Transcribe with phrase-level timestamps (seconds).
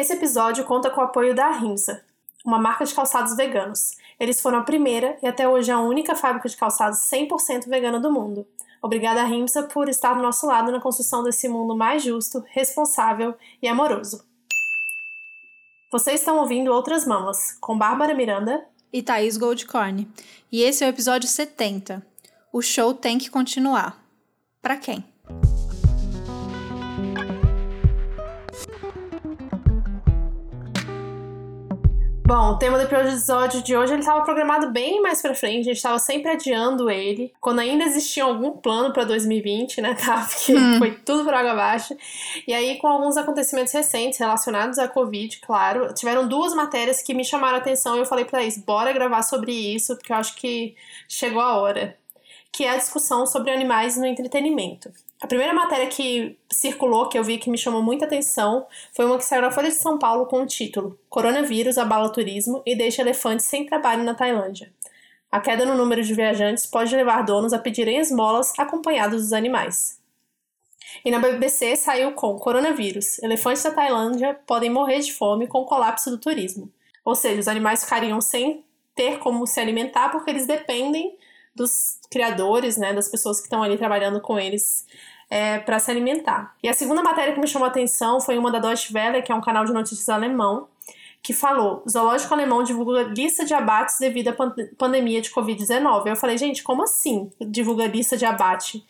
[0.00, 2.02] Esse episódio conta com o apoio da Rimsa,
[2.42, 3.98] uma marca de calçados veganos.
[4.18, 8.10] Eles foram a primeira e até hoje a única fábrica de calçados 100% vegana do
[8.10, 8.48] mundo.
[8.80, 13.68] Obrigada, Rimsa, por estar do nosso lado na construção desse mundo mais justo, responsável e
[13.68, 14.24] amoroso.
[15.92, 20.08] Vocês estão ouvindo Outras Mamas, com Bárbara Miranda e Thaís Goldcorn.
[20.50, 22.02] E esse é o episódio 70.
[22.50, 24.02] O show tem que continuar.
[24.62, 25.09] Para quem?
[32.30, 35.64] Bom, o tema do episódio de hoje ele estava programado bem mais para frente, a
[35.64, 40.28] gente estava sempre adiando ele, quando ainda existia algum plano para 2020, né, tá?
[40.30, 40.78] Porque hum.
[40.78, 41.92] foi tudo por água abaixo.
[42.46, 47.24] E aí, com alguns acontecimentos recentes relacionados à Covid, claro, tiveram duas matérias que me
[47.24, 50.36] chamaram a atenção e eu falei para eles, bora gravar sobre isso, porque eu acho
[50.36, 50.76] que
[51.08, 51.96] chegou a hora.
[52.52, 54.88] Que é a discussão sobre animais no entretenimento.
[55.20, 59.18] A primeira matéria que circulou, que eu vi que me chamou muita atenção, foi uma
[59.18, 63.02] que saiu na Folha de São Paulo com o título Coronavírus abala turismo e deixa
[63.02, 64.72] elefantes sem trabalho na Tailândia.
[65.30, 70.00] A queda no número de viajantes pode levar donos a pedirem esmolas acompanhados dos animais.
[71.04, 75.66] E na BBC saiu com Coronavírus: Elefantes da Tailândia podem morrer de fome com o
[75.66, 76.72] colapso do turismo.
[77.04, 81.16] Ou seja, os animais ficariam sem ter como se alimentar porque eles dependem
[81.54, 84.86] dos criadores, né, das pessoas que estão ali trabalhando com eles
[85.30, 86.56] é, para se alimentar.
[86.62, 89.30] E a segunda matéria que me chamou a atenção foi uma da Deutsche Welle, que
[89.30, 90.66] é um canal de notícias alemão,
[91.22, 94.36] que falou: zoológico alemão divulga lista de abates devido à
[94.76, 96.06] pandemia de Covid-19.
[96.06, 98.84] Eu falei, gente, como assim divulga lista de abate?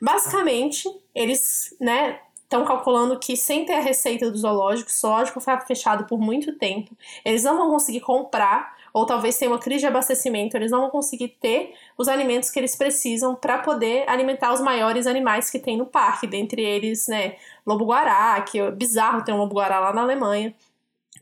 [0.00, 5.58] Basicamente, eles, né, estão calculando que sem ter a receita do zoológico, o zoológico foi
[5.60, 9.86] fechado por muito tempo, eles não vão conseguir comprar ou talvez tenha uma crise de
[9.88, 14.60] abastecimento, eles não vão conseguir ter os alimentos que eles precisam para poder alimentar os
[14.62, 17.36] maiores animais que tem no parque, dentre eles, né,
[17.66, 20.54] lobo-guará, que é bizarro ter um lobo-guará lá na Alemanha.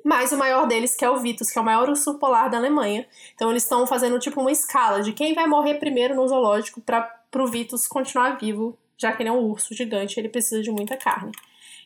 [0.05, 2.58] Mas o maior deles, que é o Vitus, que é o maior urso polar da
[2.58, 3.08] Alemanha.
[3.34, 7.11] Então eles estão fazendo tipo uma escala de quem vai morrer primeiro no zoológico para
[7.36, 10.96] o Vitus continuar vivo, já que ele é um urso gigante, ele precisa de muita
[10.96, 11.33] carne.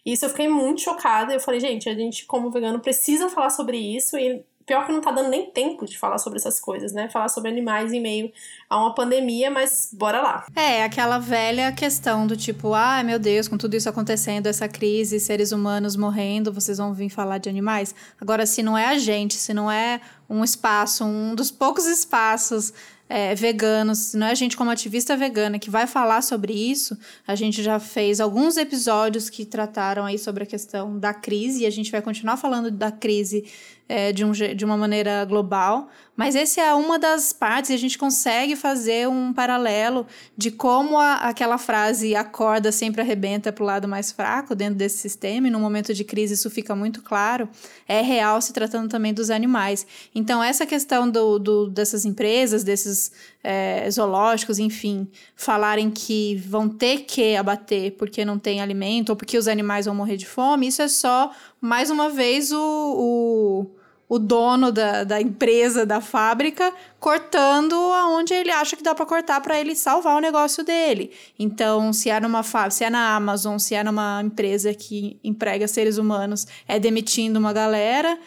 [0.05, 1.33] Isso eu fiquei muito chocada.
[1.33, 4.19] Eu falei, gente, a gente, como vegano, precisa falar sobre isso.
[4.19, 7.09] E pior que não tá dando nem tempo de falar sobre essas coisas, né?
[7.09, 8.31] Falar sobre animais em meio
[8.69, 10.47] a uma pandemia, mas bora lá.
[10.55, 15.19] É, aquela velha questão do tipo, ah, meu Deus, com tudo isso acontecendo, essa crise,
[15.19, 17.95] seres humanos morrendo, vocês vão vir falar de animais?
[18.21, 22.75] Agora, se não é a gente, se não é um espaço, um dos poucos espaços
[23.09, 26.97] é, veganos, não é a gente como ativista vegana que vai falar sobre isso.
[27.27, 31.67] A gente já fez alguns episódios que trataram aí sobre a questão da crise e
[31.67, 33.47] a gente vai continuar falando da crise
[33.89, 37.97] é, de, um, de uma maneira global, mas esse é uma das partes a gente
[37.97, 40.05] consegue fazer um paralelo
[40.37, 44.75] de como a, aquela frase a corda sempre arrebenta para o lado mais fraco dentro
[44.75, 47.49] desse sistema, e no momento de crise isso fica muito claro,
[47.87, 49.87] é real se tratando também dos animais.
[50.15, 53.11] Então, essa questão do, do dessas empresas, desses
[53.43, 59.39] é, zoológicos, enfim, falarem que vão ter que abater porque não tem alimento ou porque
[59.39, 63.78] os animais vão morrer de fome, isso é só, mais uma vez, o, o
[64.09, 69.41] o dono da, da empresa, da fábrica, cortando aonde ele acha que dá para cortar
[69.41, 71.13] para ele salvar o negócio dele.
[71.39, 75.99] Então, se é numa se é na Amazon, se é numa empresa que emprega seres
[75.99, 78.19] humanos, é demitindo uma galera.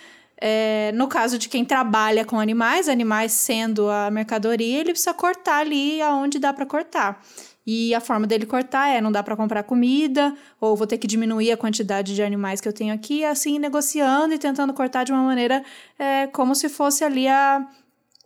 [0.43, 5.59] É, no caso de quem trabalha com animais, animais sendo a mercadoria, ele precisa cortar
[5.59, 7.21] ali aonde dá para cortar.
[7.65, 11.07] E a forma dele cortar é: não dá para comprar comida, ou vou ter que
[11.07, 15.11] diminuir a quantidade de animais que eu tenho aqui, assim, negociando e tentando cortar de
[15.11, 15.63] uma maneira
[15.97, 17.67] é, como se fosse ali a,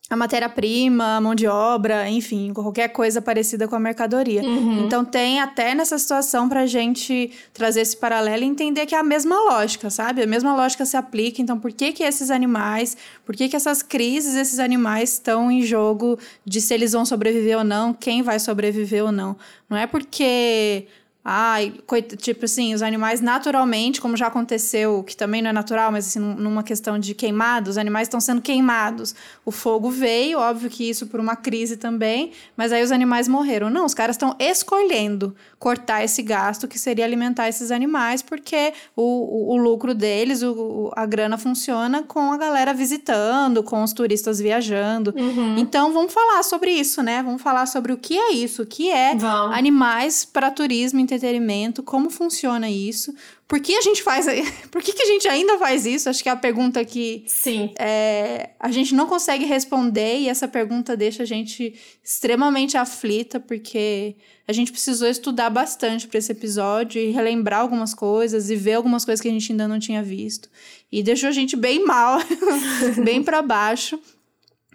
[0.07, 4.43] a matéria-prima, a mão de obra, enfim, qualquer coisa parecida com a mercadoria.
[4.43, 4.85] Uhum.
[4.85, 9.03] Então tem até nessa situação para gente trazer esse paralelo e entender que é a
[9.03, 10.21] mesma lógica, sabe?
[10.21, 11.41] A mesma lógica se aplica.
[11.41, 12.95] Então, por que que esses animais,
[13.25, 17.57] por que que essas crises, esses animais estão em jogo de se eles vão sobreviver
[17.57, 19.35] ou não, quem vai sobreviver ou não?
[19.67, 20.85] Não é porque
[21.27, 21.73] Ai,
[22.17, 26.19] tipo assim, os animais naturalmente, como já aconteceu, que também não é natural, mas assim,
[26.19, 29.15] numa questão de queimado, os animais estão sendo queimados.
[29.43, 33.71] O fogo veio, óbvio que isso por uma crise também, mas aí os animais morreram.
[33.71, 39.01] Não, os caras estão escolhendo cortar esse gasto que seria alimentar esses animais, porque o,
[39.01, 44.39] o, o lucro deles, o, a grana funciona com a galera visitando, com os turistas
[44.39, 45.11] viajando.
[45.17, 45.57] Uhum.
[45.57, 47.23] Então vamos falar sobre isso, né?
[47.23, 49.51] Vamos falar sobre o que é isso, o que é Vão.
[49.51, 53.13] animais para turismo, entretenimento, como funciona isso,
[53.47, 54.25] por que a gente faz.
[54.71, 56.09] Por que, que a gente ainda faz isso?
[56.09, 57.73] Acho que é a pergunta que Sim.
[57.77, 61.73] É, a gente não consegue responder e essa pergunta deixa a gente
[62.03, 64.15] extremamente aflita, porque
[64.47, 69.05] a gente precisou estudar bastante para esse episódio e relembrar algumas coisas e ver algumas
[69.05, 70.49] coisas que a gente ainda não tinha visto.
[70.91, 72.19] E deixou a gente bem mal,
[73.05, 73.99] bem para baixo.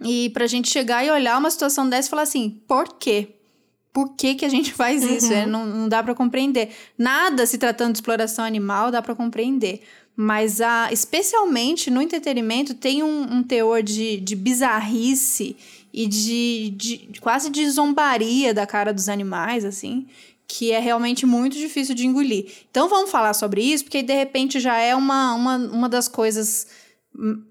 [0.03, 3.40] E pra gente chegar e olhar uma situação dessa e falar assim: por quê?
[3.93, 5.31] Por que, que a gente faz isso.
[5.31, 5.49] É, uhum.
[5.49, 6.69] não, não dá para compreender.
[6.97, 9.81] Nada se tratando de exploração animal dá para compreender.
[10.15, 15.55] Mas a, especialmente no entretenimento tem um, um teor de, de bizarrice
[15.93, 20.05] e de, de, quase de zombaria da cara dos animais, assim,
[20.47, 22.45] que é realmente muito difícil de engolir.
[22.69, 26.67] Então vamos falar sobre isso, porque de repente já é uma, uma, uma das coisas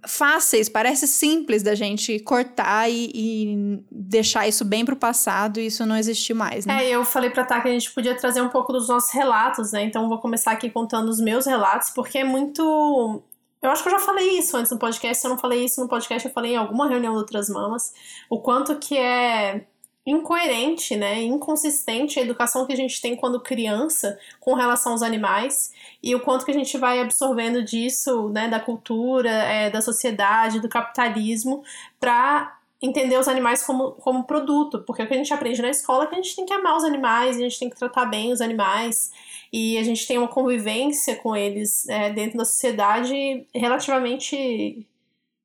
[0.07, 5.85] fáceis, parece simples da gente cortar e, e, deixar isso bem pro passado e isso
[5.85, 6.85] não existir mais, né?
[6.85, 9.73] É, eu falei pra Tá que a gente podia trazer um pouco dos nossos relatos,
[9.73, 9.85] né?
[9.85, 13.23] Então vou começar aqui contando os meus relatos, porque é muito.
[13.63, 15.21] Eu acho que eu já falei isso antes no podcast.
[15.21, 17.93] Se eu não falei isso no podcast, eu falei em alguma reunião de outras mamas.
[18.31, 19.67] O quanto que é
[20.07, 25.73] incoerente, né, inconsistente a educação que a gente tem quando criança com relação aos animais
[26.03, 30.61] e o quanto que a gente vai absorvendo disso, né, da cultura, é, da sociedade,
[30.61, 31.63] do capitalismo,
[31.99, 36.05] para entender os animais como, como produto, porque o que a gente aprende na escola
[36.05, 38.33] é que a gente tem que amar os animais, a gente tem que tratar bem
[38.33, 39.11] os animais,
[39.53, 44.87] e a gente tem uma convivência com eles é, dentro da sociedade relativamente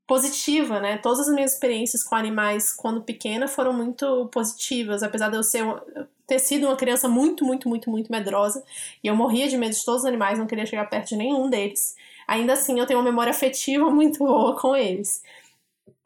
[0.07, 0.97] positiva, né?
[0.97, 5.65] Todas as minhas experiências com animais quando pequena foram muito positivas, apesar de eu ser
[6.27, 8.63] ter sido uma criança muito, muito, muito, muito medrosa
[9.03, 11.49] e eu morria de medo de todos os animais, não queria chegar perto de nenhum
[11.49, 11.95] deles.
[12.27, 15.21] Ainda assim, eu tenho uma memória afetiva muito boa com eles.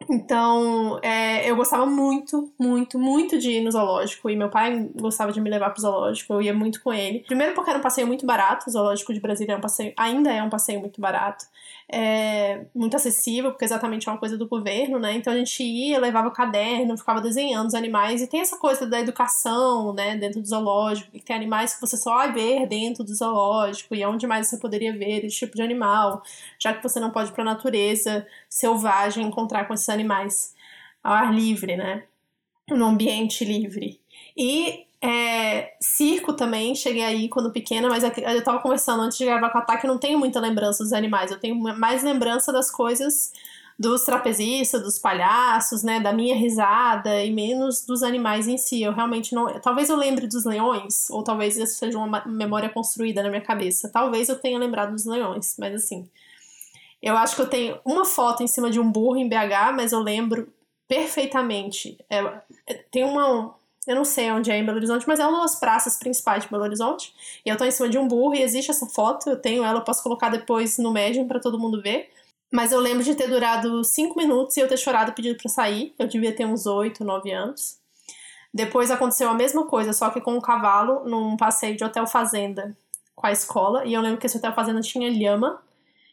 [0.10, 4.30] Então, é, eu gostava muito, muito, muito de ir no zoológico.
[4.30, 6.34] E meu pai gostava de me levar pro zoológico.
[6.34, 7.20] Eu ia muito com ele.
[7.20, 8.68] Primeiro porque era um passeio muito barato.
[8.68, 11.46] O zoológico de Brasília é um passeio, ainda é um passeio muito barato.
[11.92, 15.14] É, muito acessível, porque exatamente é uma coisa do governo, né?
[15.16, 18.22] Então a gente ia, levava o caderno, ficava desenhando os animais.
[18.22, 20.16] E tem essa coisa da educação, né?
[20.16, 21.12] Dentro do zoológico.
[21.12, 23.96] Que tem animais que você só vai ver dentro do zoológico.
[23.96, 26.22] E onde mais você poderia ver esse tipo de animal.
[26.60, 30.54] Já que você não pode ir pra natureza selvagem encontrar com esses animais
[31.04, 32.04] ao ar livre, né?
[32.70, 34.00] No ambiente livre.
[34.38, 39.26] E é, circo também, cheguei aí quando pequena, mas é eu tava conversando antes de
[39.26, 42.52] gravar com a Taki, eu não tenho muita lembrança dos animais, eu tenho mais lembrança
[42.52, 43.32] das coisas
[43.80, 48.82] dos trapezistas, dos palhaços, né, da minha risada e menos dos animais em si.
[48.84, 53.24] Eu realmente não, talvez eu lembre dos leões, ou talvez isso seja uma memória construída
[53.24, 53.90] na minha cabeça.
[53.90, 56.10] Talvez eu tenha lembrado dos leões, mas assim,
[57.02, 59.94] eu acho que eu tenho uma foto em cima de um burro em BH, mas
[59.94, 60.52] eu lembro
[60.86, 61.98] perfeitamente.
[62.10, 62.20] É,
[62.68, 63.56] é, tem uma.
[63.90, 66.50] Eu não sei onde é em Belo Horizonte, mas é uma das praças principais de
[66.52, 67.12] Belo Horizonte.
[67.44, 69.32] E eu tô em cima de um burro e existe essa foto.
[69.32, 72.08] Eu tenho ela, eu posso colocar depois no Medium para todo mundo ver.
[72.54, 75.96] Mas eu lembro de ter durado cinco minutos e eu ter chorado pedido para sair.
[75.98, 77.80] Eu devia ter uns oito, nove anos.
[78.54, 82.78] Depois aconteceu a mesma coisa, só que com um cavalo, num passeio de hotel fazenda
[83.16, 83.86] com a escola.
[83.86, 85.64] E eu lembro que esse hotel fazenda tinha lhama.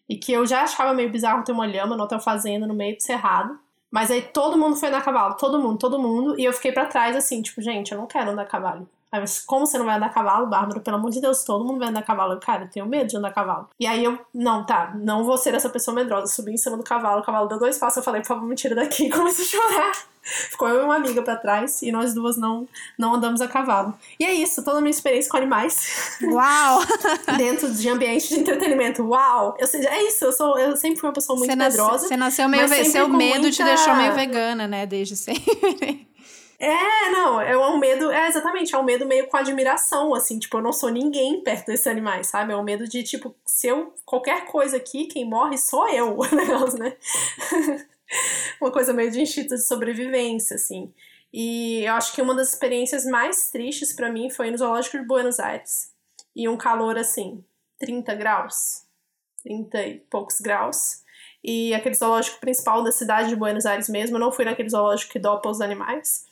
[0.09, 2.97] E que eu já achava meio bizarro ter uma lhama no hotel fazenda, no meio
[2.97, 3.66] do cerrado.
[3.91, 6.39] Mas aí todo mundo foi andar a cavalo, todo mundo, todo mundo.
[6.39, 8.89] E eu fiquei para trás assim, tipo, gente, eu não quero andar a cavalo.
[9.17, 10.81] Aí, mas como você não vai andar a cavalo, Bárbara?
[10.81, 12.35] Pelo amor de Deus, todo mundo vai andar a cavalo.
[12.35, 13.69] Eu, cara, eu tenho medo de andar a cavalo.
[13.81, 16.33] E aí eu, não, tá, não vou ser essa pessoa medrosa.
[16.33, 18.55] Subi em cima do cavalo, o cavalo deu dois passos, eu falei, por favor, me
[18.55, 19.07] tira daqui.
[19.07, 19.93] E comecei a chorar.
[20.23, 22.67] Ficou eu e uma amiga para trás e nós duas não,
[22.99, 23.95] não andamos a cavalo.
[24.19, 26.19] E é isso, toda a minha experiência com animais.
[26.25, 26.81] Uau!
[27.39, 29.05] dentro de ambiente de entretenimento.
[29.05, 29.57] Uau!
[29.61, 32.09] Eu, é isso, eu, sou, eu sempre fui uma pessoa muito medrosa.
[32.09, 32.67] Você nasceu meio.
[32.67, 33.51] Seu medo muita...
[33.53, 34.85] te deixou meio vegana, né?
[34.85, 36.09] Desde sempre.
[36.59, 40.57] É, não, é um medo, é exatamente, é um medo meio com admiração, assim, tipo,
[40.57, 42.53] eu não sou ninguém perto desses animais, sabe?
[42.53, 46.79] É um medo de, tipo, se eu, qualquer coisa aqui, quem morre sou eu, negócio,
[46.79, 46.97] né?
[48.61, 50.93] uma coisa meio de instinto de sobrevivência, assim.
[51.33, 55.07] E eu acho que uma das experiências mais tristes para mim foi no Zoológico de
[55.07, 55.91] Buenos Aires.
[56.35, 57.45] E um calor, assim,
[57.79, 58.87] 30 graus,
[59.43, 61.03] 30 e poucos graus.
[61.45, 65.13] E aquele zoológico principal da cidade de Buenos Aires mesmo, eu não fui naquele zoológico
[65.13, 66.26] que dopa os animais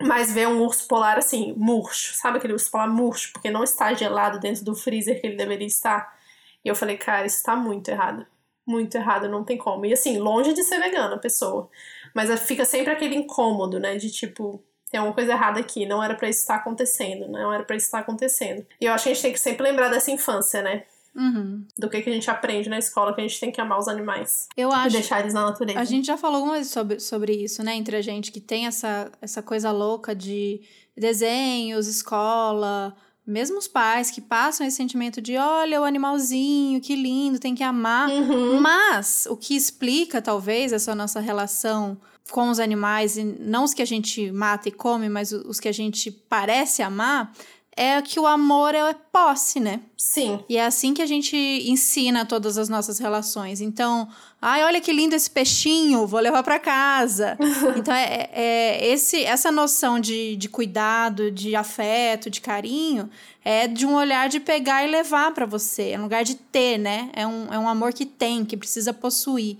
[0.00, 3.92] mas ver um urso polar assim, murcho, sabe aquele urso polar murcho, porque não está
[3.94, 6.16] gelado dentro do freezer que ele deveria estar.
[6.64, 8.26] E eu falei, cara, isso tá muito errado.
[8.66, 9.86] Muito errado, não tem como.
[9.86, 11.68] E assim, longe de ser vegana a pessoa.
[12.14, 13.96] Mas fica sempre aquele incômodo, né?
[13.96, 17.64] De tipo, tem alguma coisa errada aqui, não era para isso estar acontecendo, não era
[17.64, 18.66] para isso estar acontecendo.
[18.80, 20.84] E eu acho que a gente tem que sempre lembrar dessa infância, né?
[21.18, 21.66] Uhum.
[21.76, 23.88] Do que, que a gente aprende na escola, que a gente tem que amar os
[23.88, 24.48] animais.
[24.56, 24.88] Eu acho.
[24.88, 25.80] E deixar eles na natureza.
[25.80, 27.74] A gente já falou algumas vezes sobre, sobre isso, né?
[27.74, 30.60] Entre a gente que tem essa, essa coisa louca de
[30.96, 32.94] desenhos, escola,
[33.26, 37.62] mesmo os pais que passam esse sentimento de olha o animalzinho, que lindo, tem que
[37.62, 38.08] amar.
[38.08, 38.60] Uhum.
[38.60, 43.82] Mas o que explica, talvez, essa nossa relação com os animais, e não os que
[43.82, 47.32] a gente mata e come, mas os que a gente parece amar,
[47.78, 49.80] é que o amor é posse, né?
[49.96, 50.40] Sim.
[50.48, 53.60] E é assim que a gente ensina todas as nossas relações.
[53.60, 54.08] Então,
[54.42, 57.38] ai, olha que lindo esse peixinho, vou levar para casa.
[57.78, 63.08] então, é, é, esse, essa noção de, de cuidado, de afeto, de carinho,
[63.44, 65.90] é de um olhar de pegar e levar para você.
[65.90, 67.10] É um lugar de ter, né?
[67.12, 69.56] É um, é um amor que tem, que precisa possuir.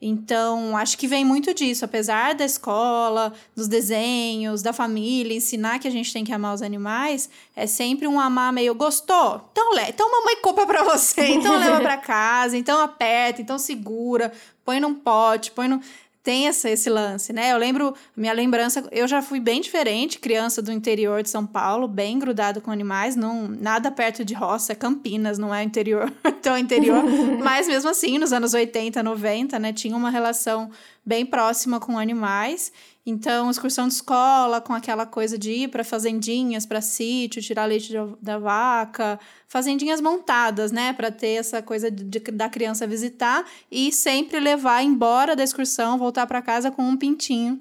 [0.00, 5.88] Então, acho que vem muito disso, apesar da escola, dos desenhos, da família, ensinar que
[5.88, 9.48] a gente tem que amar os animais, é sempre um amar meio gostou.
[9.50, 14.32] Então, le então mamãe compra para você, então leva para casa, então aperta, então segura,
[14.64, 15.80] põe num pote, põe no
[16.28, 17.54] tem essa, esse lance, né?
[17.54, 21.88] Eu lembro, minha lembrança, eu já fui bem diferente, criança do interior de São Paulo,
[21.88, 27.02] bem grudado com animais, não nada perto de roça, Campinas, não é interior, tão interior,
[27.42, 30.70] mas mesmo assim, nos anos 80, 90, né, tinha uma relação
[31.08, 32.70] bem próxima com animais.
[33.06, 37.88] Então, excursão de escola, com aquela coisa de ir para fazendinhas, para sítio, tirar leite
[37.88, 43.42] de, da vaca, fazendinhas montadas, né, para ter essa coisa de, de, da criança visitar
[43.72, 47.58] e sempre levar embora da excursão, voltar para casa com um pintinho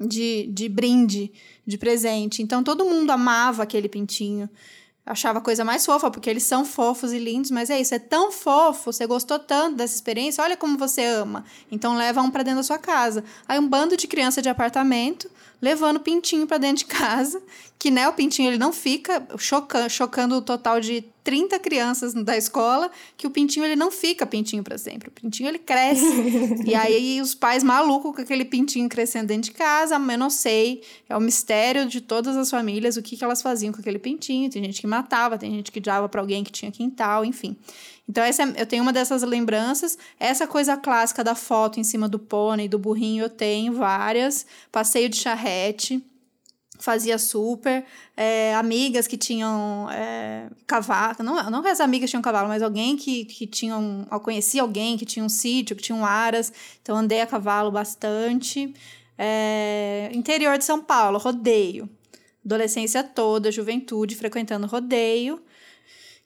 [0.00, 1.30] de, de brinde,
[1.66, 2.42] de presente.
[2.42, 4.48] Então, todo mundo amava aquele pintinho
[5.04, 7.98] achava a coisa mais fofa, porque eles são fofos e lindos, mas é isso, é
[7.98, 11.44] tão fofo, você gostou tanto dessa experiência, olha como você ama.
[11.70, 13.24] Então leva um para dentro da sua casa.
[13.48, 15.30] Aí um bando de criança de apartamento
[15.60, 17.42] levando o pintinho para dentro de casa,
[17.78, 22.36] que né, o pintinho ele não fica chocando, chocando o total de 30 crianças da
[22.36, 25.08] escola, que o pintinho ele não fica pintinho para sempre.
[25.08, 26.04] O pintinho ele cresce.
[26.64, 30.82] e aí os pais malucos com aquele pintinho crescendo dentro de casa, eu não sei,
[31.08, 34.50] é o mistério de todas as famílias o que, que elas faziam com aquele pintinho.
[34.50, 37.56] Tem gente que matava, tem gente que dava para alguém que tinha quintal, enfim.
[38.10, 39.96] Então, essa, é, eu tenho uma dessas lembranças.
[40.18, 44.44] Essa coisa clássica da foto em cima do pônei, do burrinho, eu tenho várias.
[44.72, 46.04] Passeio de charrete,
[46.80, 47.84] fazia super.
[48.16, 51.18] É, amigas que tinham é, cavalo.
[51.20, 54.04] Não, não que as amigas tinham cavalo, mas alguém que, que tinham.
[54.10, 56.52] Eu conheci alguém que tinha um sítio, que tinha um aras.
[56.82, 58.74] Então, andei a cavalo bastante.
[59.16, 61.88] É, interior de São Paulo, rodeio.
[62.44, 65.40] Adolescência toda, juventude, frequentando rodeio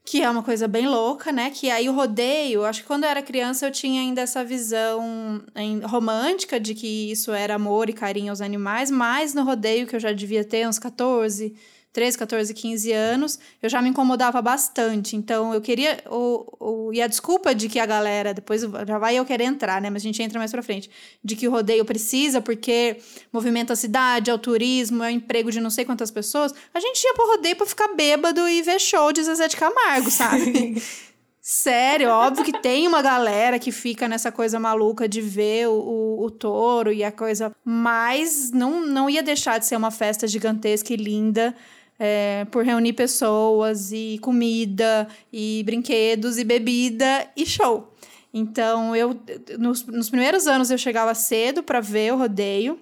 [0.04, 1.50] que é uma coisa bem louca, né?
[1.50, 5.42] Que aí o rodeio, acho que quando eu era criança eu tinha ainda essa visão
[5.84, 10.00] romântica de que isso era amor e carinho aos animais, mas no rodeio que eu
[10.00, 11.54] já devia ter uns 14,
[11.94, 15.14] 13, 14, 15 anos, eu já me incomodava bastante.
[15.14, 16.02] Então, eu queria.
[16.10, 19.80] O, o, e a desculpa de que a galera, depois já vai eu querer entrar,
[19.80, 19.88] né?
[19.88, 20.90] Mas a gente entra mais pra frente.
[21.22, 22.96] De que o rodeio precisa, porque
[23.32, 26.52] movimenta a cidade, é o turismo, é o emprego de não sei quantas pessoas.
[26.74, 30.10] A gente ia pro rodeio pra ficar bêbado e ver show de Zezé de Camargo,
[30.10, 30.82] sabe?
[31.46, 36.24] Sério, óbvio que tem uma galera que fica nessa coisa maluca de ver o, o,
[36.24, 40.94] o, touro e a coisa, mas não, não ia deixar de ser uma festa gigantesca
[40.94, 41.54] e linda
[41.98, 47.92] é, por reunir pessoas e comida e brinquedos e bebida e show.
[48.32, 49.16] Então, eu
[49.58, 52.80] nos, nos primeiros anos eu chegava cedo para ver o rodeio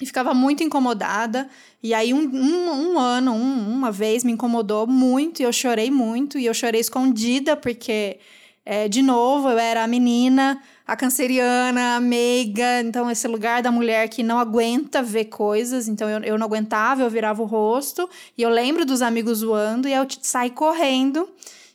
[0.00, 1.48] e ficava muito incomodada.
[1.82, 5.90] E aí, um, um, um ano, um, uma vez, me incomodou muito e eu chorei
[5.90, 6.38] muito.
[6.38, 8.18] E eu chorei escondida, porque,
[8.64, 13.70] é, de novo, eu era a menina a canceriana, a meiga, então esse lugar da
[13.70, 18.10] mulher que não aguenta ver coisas, então eu, eu não aguentava, eu virava o rosto,
[18.36, 21.30] e eu lembro dos amigos zoando, e eu saí correndo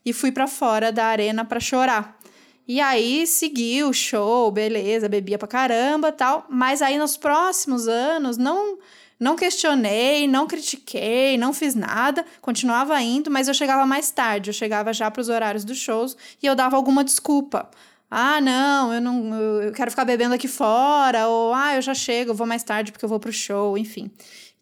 [0.05, 2.19] e fui para fora da arena para chorar.
[2.67, 8.35] E aí segui o show, beleza, bebia pra caramba tal, mas aí nos próximos anos
[8.35, 8.77] não
[9.17, 14.53] não questionei, não critiquei, não fiz nada, continuava indo, mas eu chegava mais tarde, eu
[14.53, 17.69] chegava já para os horários dos shows e eu dava alguma desculpa.
[18.09, 22.33] Ah, não, eu não eu quero ficar bebendo aqui fora, ou ah, eu já chego,
[22.33, 24.11] vou mais tarde porque eu vou pro show, enfim.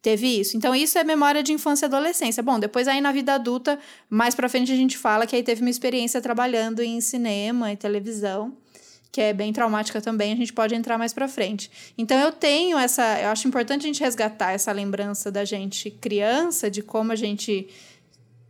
[0.03, 0.57] Teve isso.
[0.57, 2.43] Então, isso é memória de infância e adolescência.
[2.43, 5.62] Bom, depois aí na vida adulta, mais pra frente a gente fala que aí teve
[5.62, 8.53] uma experiência trabalhando em cinema e televisão,
[9.13, 11.71] que é bem traumática também, a gente pode entrar mais pra frente.
[11.97, 13.21] Então, eu tenho essa.
[13.21, 17.69] Eu acho importante a gente resgatar essa lembrança da gente criança, de como a gente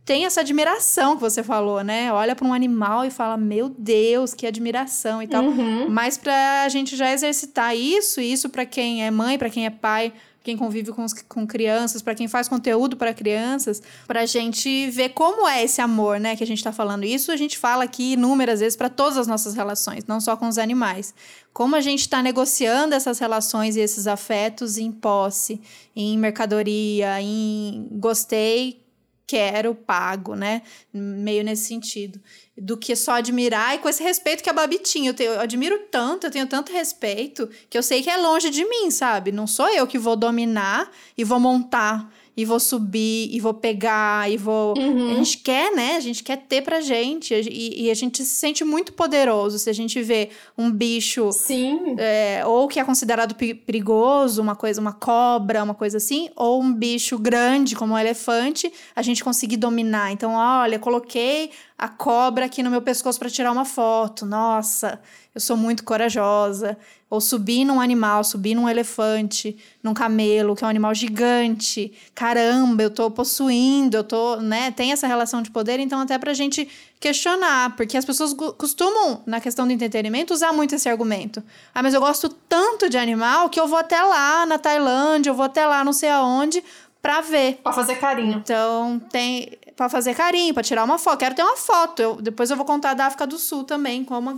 [0.04, 2.12] tem essa admiração que você falou, né?
[2.12, 5.42] Olha para um animal e fala, meu Deus, que admiração e tal.
[5.42, 5.88] Uhum.
[5.88, 9.64] Mas para a gente já exercitar isso, e isso para quem é mãe, para quem
[9.64, 14.20] é pai, quem convive com, os, com crianças, para quem faz conteúdo para crianças, para
[14.20, 17.04] a gente ver como é esse amor, né, que a gente está falando.
[17.04, 20.46] Isso a gente fala aqui inúmeras vezes para todas as nossas relações, não só com
[20.46, 21.14] os animais.
[21.50, 25.62] Como a gente está negociando essas relações e esses afetos em posse,
[25.96, 28.83] em mercadoria, em gostei,
[29.26, 30.62] quero, pago, né?
[30.92, 32.20] Meio nesse sentido.
[32.56, 35.10] Do que só admirar e com esse respeito que a Babi tinha.
[35.10, 38.50] Eu, tenho, eu admiro tanto, eu tenho tanto respeito, que eu sei que é longe
[38.50, 39.32] de mim, sabe?
[39.32, 44.30] Não sou eu que vou dominar e vou montar e vou subir, e vou pegar,
[44.30, 44.76] e vou.
[44.76, 45.12] Uhum.
[45.12, 45.96] A gente quer, né?
[45.96, 47.32] A gente quer ter pra gente.
[47.32, 51.30] E, e, a gente se sente muito poderoso se a gente vê um bicho.
[51.32, 51.94] Sim.
[51.96, 56.72] É, ou que é considerado perigoso, uma coisa, uma cobra, uma coisa assim, ou um
[56.72, 60.10] bicho grande, como um elefante, a gente conseguir dominar.
[60.10, 64.26] Então, olha, coloquei a cobra aqui no meu pescoço para tirar uma foto.
[64.26, 65.00] Nossa,
[65.34, 66.76] eu sou muito corajosa.
[67.14, 71.92] Ou subir num animal, subir num elefante, num camelo, que é um animal gigante.
[72.14, 74.72] Caramba, eu tô possuindo, eu tô, né?
[74.72, 76.68] Tem essa relação de poder, então até pra gente
[76.98, 81.42] questionar, porque as pessoas costumam, na questão do entretenimento, usar muito esse argumento.
[81.72, 85.34] Ah, mas eu gosto tanto de animal que eu vou até lá na Tailândia, eu
[85.34, 86.64] vou até lá não sei aonde
[87.00, 87.60] pra ver.
[87.62, 88.38] Pra fazer carinho.
[88.38, 91.18] Então, tem para fazer carinho, para tirar uma foto.
[91.18, 92.00] Quero ter uma foto.
[92.00, 94.30] Eu, depois eu vou contar da África do Sul também, como,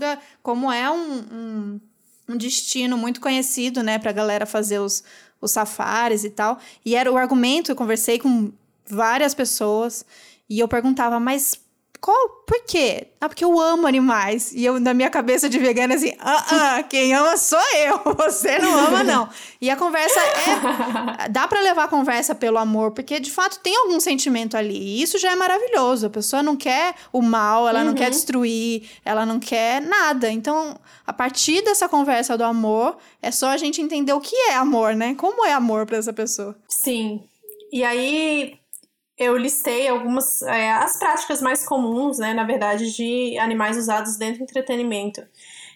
[0.42, 1.80] como é um, um
[2.28, 5.02] um destino muito conhecido, né, pra galera fazer os,
[5.40, 6.58] os safaris e tal.
[6.84, 8.52] E era o argumento, eu conversei com
[8.88, 10.04] várias pessoas
[10.48, 11.58] e eu perguntava, mas
[12.06, 12.28] qual?
[12.46, 13.08] Por quê?
[13.20, 14.52] Ah, porque eu amo animais.
[14.52, 18.60] E eu, na minha cabeça de vegana, assim, ah, ah, quem ama sou eu, você
[18.60, 19.28] não ama, não.
[19.60, 21.28] E a conversa é.
[21.28, 24.78] Dá para levar a conversa pelo amor, porque de fato tem algum sentimento ali.
[24.78, 26.06] E isso já é maravilhoso.
[26.06, 27.86] A pessoa não quer o mal, ela uhum.
[27.86, 28.10] não quer uhum.
[28.10, 30.30] destruir, ela não quer nada.
[30.30, 34.54] Então, a partir dessa conversa do amor, é só a gente entender o que é
[34.54, 35.16] amor, né?
[35.16, 36.56] Como é amor para essa pessoa.
[36.68, 37.24] Sim.
[37.72, 38.60] E aí,
[39.18, 44.38] eu listei algumas é, as práticas mais comuns, né, na verdade, de animais usados dentro
[44.38, 45.26] do entretenimento,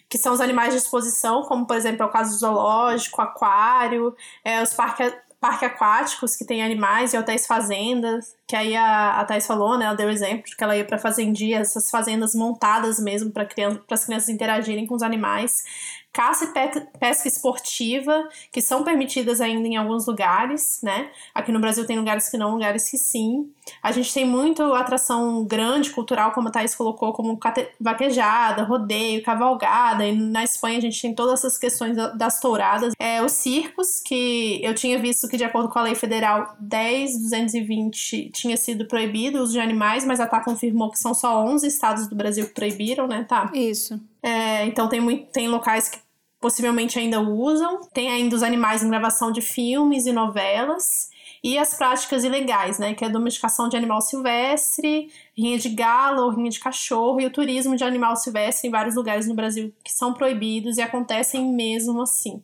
[0.09, 4.62] que são os animais de exposição, como por exemplo é o caso zoológico, aquário, é,
[4.62, 9.47] os parques parque aquáticos que tem animais e hotéis fazendas, que aí a, a Thais
[9.47, 9.87] falou, né?
[9.87, 13.80] Ela deu exemplo de que ela ia para fazendia, essas fazendas montadas mesmo para criança,
[13.90, 15.64] as crianças interagirem com os animais
[16.12, 21.11] caça e pesca esportiva, que são permitidas ainda em alguns lugares, né?
[21.32, 23.49] Aqui no Brasil tem lugares que não, lugares que sim.
[23.80, 27.38] A gente tem muito atração grande, cultural, como a Thaís colocou, como
[27.80, 30.04] vaquejada, rodeio, cavalgada.
[30.04, 32.92] E na Espanha a gente tem todas essas questões das touradas.
[32.99, 38.32] É, os circos, que eu tinha visto que, de acordo com a lei federal 10.220,
[38.32, 41.66] tinha sido proibido o uso de animais, mas a TAC confirmou que são só 11
[41.66, 43.50] estados do Brasil que proibiram, né, tá?
[43.54, 44.00] Isso.
[44.23, 45.99] É, então tem, muito, tem locais que
[46.40, 47.80] possivelmente ainda usam.
[47.93, 51.10] Tem ainda os animais em gravação de filmes e novelas.
[51.43, 52.93] E as práticas ilegais, né?
[52.95, 57.26] Que é a domesticação de animal silvestre, rinha de galo ou rinha de cachorro, e
[57.26, 61.47] o turismo de animal silvestre em vários lugares no Brasil que são proibidos e acontecem
[61.47, 62.43] mesmo assim.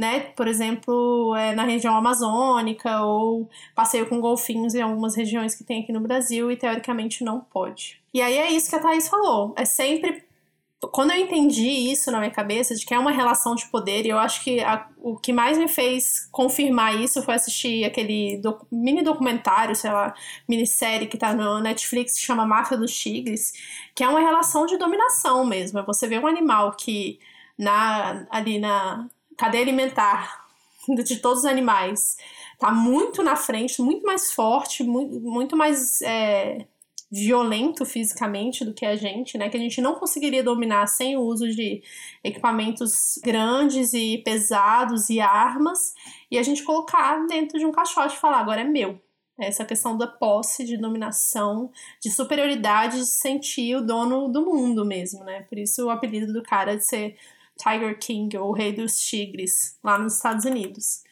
[0.00, 0.20] Né?
[0.20, 5.82] Por exemplo, é, na região amazônica, ou passeio com golfinhos em algumas regiões que tem
[5.82, 8.00] aqui no Brasil, e teoricamente não pode.
[8.14, 9.52] E aí é isso que a Thaís falou.
[9.58, 10.24] É sempre
[10.88, 14.08] quando eu entendi isso na minha cabeça, de que é uma relação de poder, e
[14.08, 18.40] eu acho que a, o que mais me fez confirmar isso foi assistir aquele
[18.72, 20.14] mini documentário, sei lá,
[20.48, 23.52] minissérie que tá no Netflix, que chama Máfia dos Tigres,
[23.94, 25.78] que é uma relação de dominação mesmo.
[25.78, 27.20] É você vê um animal que
[27.58, 29.06] na, ali na
[29.40, 30.46] cadeia alimentar
[31.04, 32.16] de todos os animais
[32.58, 36.02] tá muito na frente, muito mais forte, muito, muito mais.
[36.02, 36.66] É,
[37.12, 39.48] violento fisicamente do que a gente, né?
[39.48, 41.82] Que a gente não conseguiria dominar sem o uso de
[42.22, 45.92] equipamentos grandes e pesados e armas,
[46.30, 49.00] e a gente colocar dentro de um caixote e falar, agora é meu.
[49.36, 55.24] Essa questão da posse, de dominação, de superioridade, de sentir o dono do mundo mesmo,
[55.24, 55.42] né?
[55.48, 57.16] Por isso o apelido do cara de ser
[57.60, 61.02] Tiger King, ou Rei dos Tigres, lá nos Estados Unidos.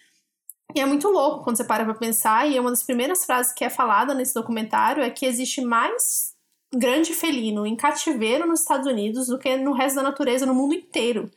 [0.75, 3.53] E é muito louco quando você para pra pensar, e é uma das primeiras frases
[3.53, 6.35] que é falada nesse documentário é que existe mais
[6.75, 10.75] grande felino em cativeiro nos Estados Unidos do que no resto da natureza no mundo
[10.75, 11.31] inteiro.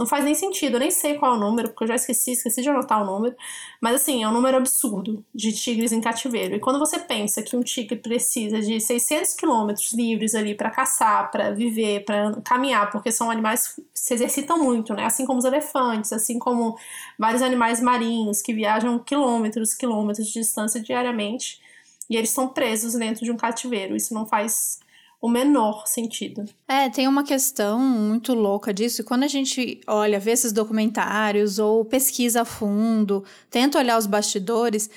[0.00, 2.32] Não faz nem sentido, eu nem sei qual é o número, porque eu já esqueci,
[2.32, 3.36] esqueci de anotar o número.
[3.82, 6.56] Mas assim, é um número absurdo de tigres em cativeiro.
[6.56, 11.30] E quando você pensa que um tigre precisa de 600 quilômetros livres ali para caçar,
[11.30, 15.04] para viver, para caminhar, porque são animais que se exercitam muito, né?
[15.04, 16.78] Assim como os elefantes, assim como
[17.18, 21.60] vários animais marinhos que viajam quilômetros, quilômetros de distância diariamente.
[22.08, 23.94] E eles são presos dentro de um cativeiro.
[23.94, 24.80] Isso não faz
[25.20, 26.44] o menor sentido.
[26.66, 29.04] É, tem uma questão muito louca disso.
[29.04, 34.88] Quando a gente olha, vê esses documentários ou pesquisa a fundo, tenta olhar os bastidores,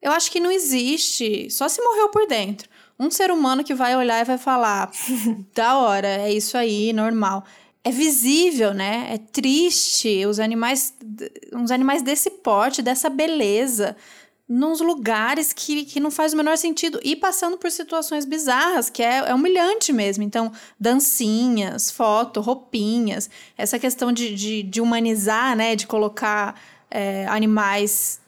[0.00, 2.68] eu acho que não existe, só se morreu por dentro.
[2.98, 4.90] Um ser humano que vai olhar e vai falar:
[5.54, 7.44] da hora, é isso aí, normal.
[7.84, 9.08] É visível, né?
[9.10, 10.24] É triste.
[10.26, 10.94] Os animais,
[11.52, 13.96] uns animais desse porte, dessa beleza
[14.54, 19.02] nos lugares que, que não faz o menor sentido e passando por situações bizarras, que
[19.02, 20.22] é, é humilhante mesmo.
[20.22, 26.60] Então, dancinhas, foto, roupinhas, essa questão de, de, de humanizar, né, de colocar
[26.90, 28.20] é, animais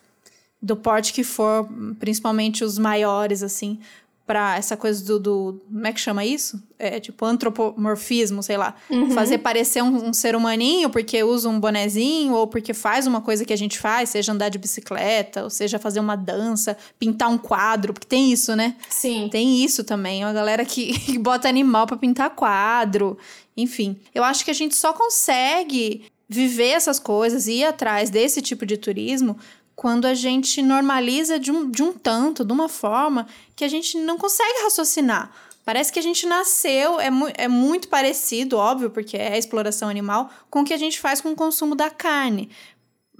[0.62, 1.68] do porte que for,
[2.00, 3.78] principalmente os maiores, assim,
[4.26, 6.62] para essa coisa do, do, Como é que chama isso?
[6.78, 8.74] É tipo antropomorfismo, sei lá.
[8.88, 9.10] Uhum.
[9.10, 13.44] Fazer parecer um, um, ser humaninho porque usa um bonezinho ou porque faz uma coisa
[13.44, 17.36] que a gente faz, seja andar de bicicleta, ou seja fazer uma dança, pintar um
[17.36, 18.76] quadro, porque tem isso, né?
[18.88, 19.28] Sim.
[19.30, 20.22] Tem isso também.
[20.22, 23.18] É uma galera que, que bota animal para pintar quadro.
[23.56, 28.40] Enfim, eu acho que a gente só consegue viver essas coisas e ir atrás desse
[28.40, 29.36] tipo de turismo
[29.74, 33.98] quando a gente normaliza de um, de um tanto, de uma forma que a gente
[33.98, 35.30] não consegue raciocinar.
[35.64, 40.30] Parece que a gente nasceu, é, mu é muito parecido, óbvio, porque é exploração animal,
[40.50, 42.50] com o que a gente faz com o consumo da carne.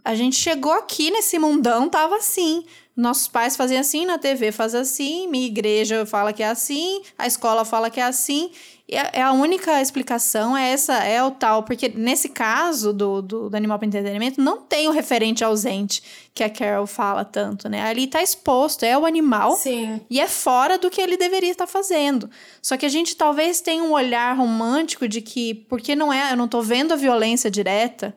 [0.05, 2.67] A gente chegou aqui nesse mundão, tava assim.
[2.95, 7.27] Nossos pais faziam assim, na TV faz assim, minha igreja fala que é assim, a
[7.27, 8.53] escola fala que é assim.
[8.97, 13.51] É, é a única explicação é essa, é o tal, porque nesse caso do, do,
[13.51, 16.03] do animal para entretenimento, não tem o referente ausente
[16.33, 17.83] que a Carol fala tanto, né?
[17.83, 20.01] Ali tá exposto, é o animal Sim.
[20.11, 22.31] e é fora do que ele deveria estar fazendo.
[22.61, 26.37] Só que a gente talvez tenha um olhar romântico de que, porque não é, eu
[26.37, 28.15] não tô vendo a violência direta,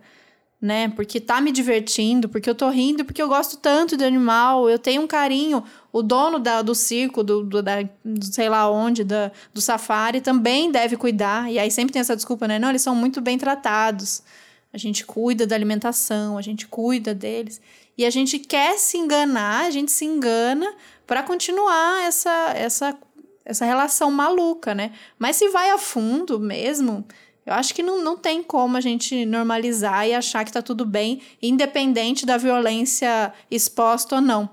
[0.59, 0.89] né?
[0.89, 4.79] Porque tá me divertindo, porque eu tô rindo, porque eu gosto tanto do animal, eu
[4.79, 5.63] tenho um carinho.
[5.91, 10.19] O dono da, do circo, do, do, da, do sei lá onde, da, do safari,
[10.19, 11.51] também deve cuidar.
[11.51, 12.57] E aí sempre tem essa desculpa, né?
[12.57, 14.23] Não, eles são muito bem tratados.
[14.73, 17.61] A gente cuida da alimentação, a gente cuida deles.
[17.97, 20.73] E a gente quer se enganar, a gente se engana
[21.05, 22.97] para continuar essa, essa,
[23.45, 24.91] essa relação maluca, né?
[25.17, 27.05] Mas se vai a fundo mesmo,
[27.47, 30.85] eu acho que não, não tem como a gente normalizar e achar que tá tudo
[30.85, 34.49] bem, independente da violência exposta ou não.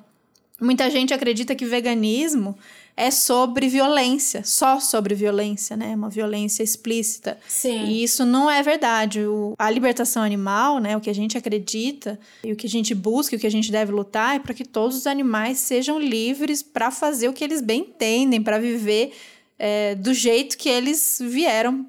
[0.61, 2.57] Muita gente acredita que veganismo
[2.96, 5.96] é sobre violência, só sobre violência, né?
[5.96, 7.37] Uma violência explícita.
[7.48, 7.87] Sim.
[7.87, 9.26] E isso não é verdade.
[9.26, 10.96] O, a libertação animal, né?
[10.96, 13.50] O que a gente acredita e o que a gente busca, e o que a
[13.50, 17.42] gente deve lutar é para que todos os animais sejam livres para fazer o que
[17.42, 19.12] eles bem entendem, para viver
[19.59, 21.87] é, do jeito que eles vieram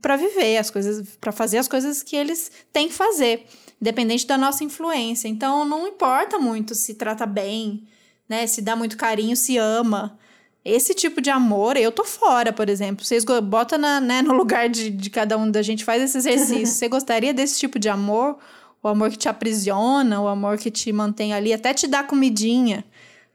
[0.00, 3.46] para viver as coisas, para fazer as coisas que eles têm que fazer,
[3.80, 5.28] independente da nossa influência.
[5.28, 7.86] Então não importa muito se trata bem,
[8.28, 8.46] né?
[8.46, 10.18] Se dá muito carinho, se ama.
[10.64, 13.04] Esse tipo de amor, eu tô fora, por exemplo.
[13.04, 16.66] Vocês botam na, né, no lugar de, de cada um da gente, faz esse exercício.
[16.74, 18.38] Você gostaria desse tipo de amor?
[18.82, 22.84] O amor que te aprisiona, o amor que te mantém ali, até te dá comidinha,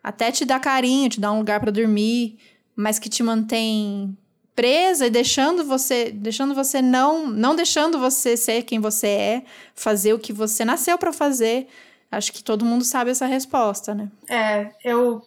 [0.01, 2.37] até te dá carinho, te dá um lugar para dormir,
[2.75, 4.17] mas que te mantém
[4.55, 10.13] presa e deixando você, deixando você não, não deixando você ser quem você é, fazer
[10.13, 11.67] o que você nasceu para fazer.
[12.11, 14.07] Acho que todo mundo sabe essa resposta, né?
[14.29, 15.25] É, eu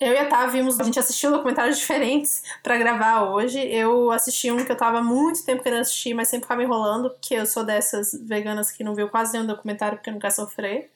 [0.00, 3.58] eu e a Tá vimos, a gente assistiu documentários diferentes para gravar hoje.
[3.58, 7.34] Eu assisti um que eu tava muito tempo querendo assistir, mas sempre ficava enrolando, porque
[7.34, 10.90] eu sou dessas veganas que não viu quase nenhum documentário porque não quer sofrer.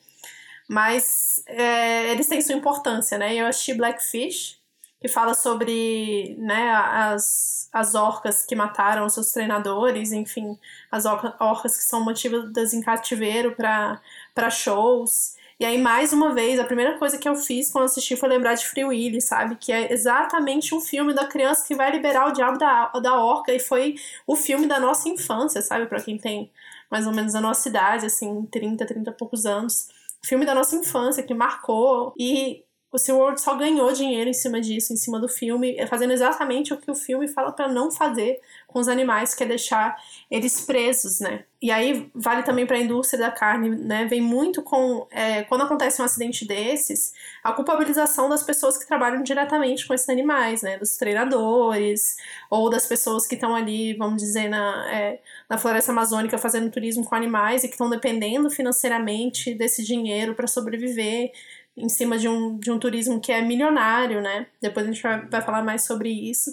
[0.69, 3.35] Mas é, eles têm sua importância, né?
[3.35, 4.58] Eu assisti Blackfish,
[5.01, 10.59] que fala sobre né, as, as orcas que mataram seus treinadores, enfim,
[10.91, 15.37] as orcas que são mantidas em cativeiro para shows.
[15.61, 18.55] E aí, mais uma vez, a primeira coisa que eu fiz quando assisti foi lembrar
[18.55, 19.57] de Free Willy, sabe?
[19.57, 23.53] Que é exatamente um filme da criança que vai liberar o diabo da, da orca.
[23.53, 25.87] E foi o filme da nossa infância, sabe?
[25.87, 26.51] Para quem tem
[26.89, 29.89] mais ou menos a nossa idade, assim, 30, 30 e poucos anos.
[30.23, 32.13] Filme da nossa infância que marcou.
[32.17, 36.73] E o SeaWorld só ganhou dinheiro em cima disso, em cima do filme, fazendo exatamente
[36.73, 39.97] o que o filme fala para não fazer com os animais, que é deixar
[40.31, 41.45] eles presos, né?
[41.61, 44.07] E aí vale também para a indústria da carne, né?
[44.07, 49.23] Vem muito com é, quando acontece um acidente desses, a culpabilização das pessoas que trabalham
[49.23, 50.79] diretamente com esses animais, né?
[50.79, 52.17] Dos treinadores
[52.49, 55.21] ou das pessoas que estão ali, vamos dizer, na, é,
[55.51, 60.47] na floresta amazônica fazendo turismo com animais e que estão dependendo financeiramente desse dinheiro para
[60.47, 61.33] sobreviver
[61.79, 64.47] em cima de um, de um turismo que é milionário, né?
[64.61, 66.51] Depois a gente vai, vai falar mais sobre isso.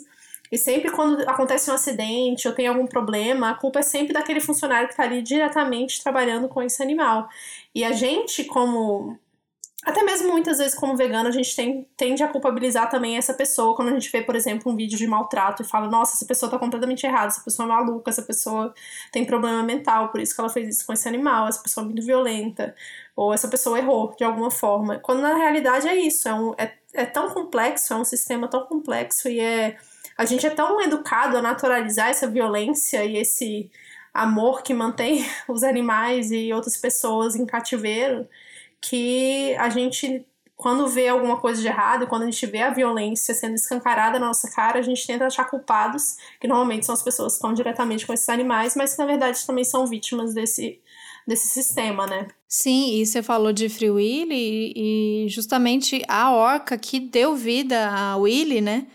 [0.51, 4.39] E sempre quando acontece um acidente ou tem algum problema, a culpa é sempre daquele
[4.39, 7.27] funcionário que está ali diretamente trabalhando com esse animal.
[7.73, 9.17] E a gente, como
[9.85, 13.75] até mesmo muitas vezes, como vegano, a gente tem, tende a culpabilizar também essa pessoa
[13.75, 16.49] quando a gente vê, por exemplo, um vídeo de maltrato e fala: nossa, essa pessoa
[16.49, 18.73] tá completamente errada, essa pessoa é maluca, essa pessoa
[19.11, 21.85] tem problema mental, por isso que ela fez isso com esse animal, essa pessoa é
[21.85, 22.75] muito violenta,
[23.15, 24.97] ou essa pessoa errou de alguma forma.
[24.97, 28.65] Quando na realidade é isso, é, um, é, é tão complexo, é um sistema tão
[28.65, 29.77] complexo e é.
[30.17, 33.69] A gente é tão educado a naturalizar essa violência e esse
[34.13, 38.27] amor que mantém os animais e outras pessoas em cativeiro
[38.89, 43.33] que a gente quando vê alguma coisa de errado, quando a gente vê a violência
[43.33, 47.33] sendo escancarada na nossa cara, a gente tenta achar culpados, que normalmente são as pessoas
[47.33, 50.79] que estão diretamente com esses animais, mas que na verdade também são vítimas desse,
[51.27, 52.27] desse sistema, né?
[52.47, 58.15] Sim, e você falou de Free Willy e justamente a orca que deu vida a
[58.15, 58.87] Willy, né?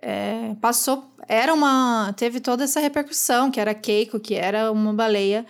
[0.00, 5.44] É, passou, era uma, teve toda essa repercussão, que era Keiko, que era uma baleia,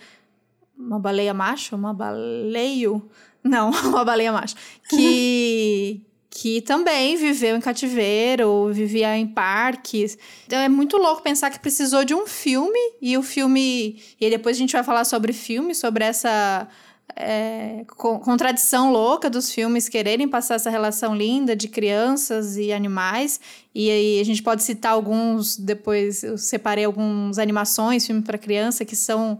[0.75, 3.07] uma baleia macho, uma baleio,
[3.43, 4.55] não, uma baleia macho,
[4.89, 6.01] que
[6.35, 10.17] que também viveu em cativeiro, vivia em parques.
[10.47, 14.01] Então é muito louco pensar que precisou de um filme e o filme.
[14.19, 16.67] E depois a gente vai falar sobre filme, sobre essa
[17.15, 23.39] é, contradição louca dos filmes quererem passar essa relação linda de crianças e animais.
[23.73, 28.83] E aí a gente pode citar alguns, depois eu separei algumas animações, filmes para criança,
[28.83, 29.39] que são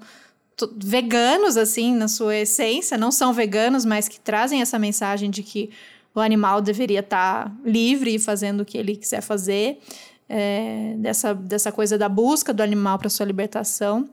[0.78, 5.70] veganos, assim, na sua essência, não são veganos, mas que trazem essa mensagem de que
[6.16, 9.80] o animal deveria estar tá livre e fazendo o que ele quiser fazer,
[10.30, 14.10] é, dessa, dessa coisa da busca do animal para sua libertação.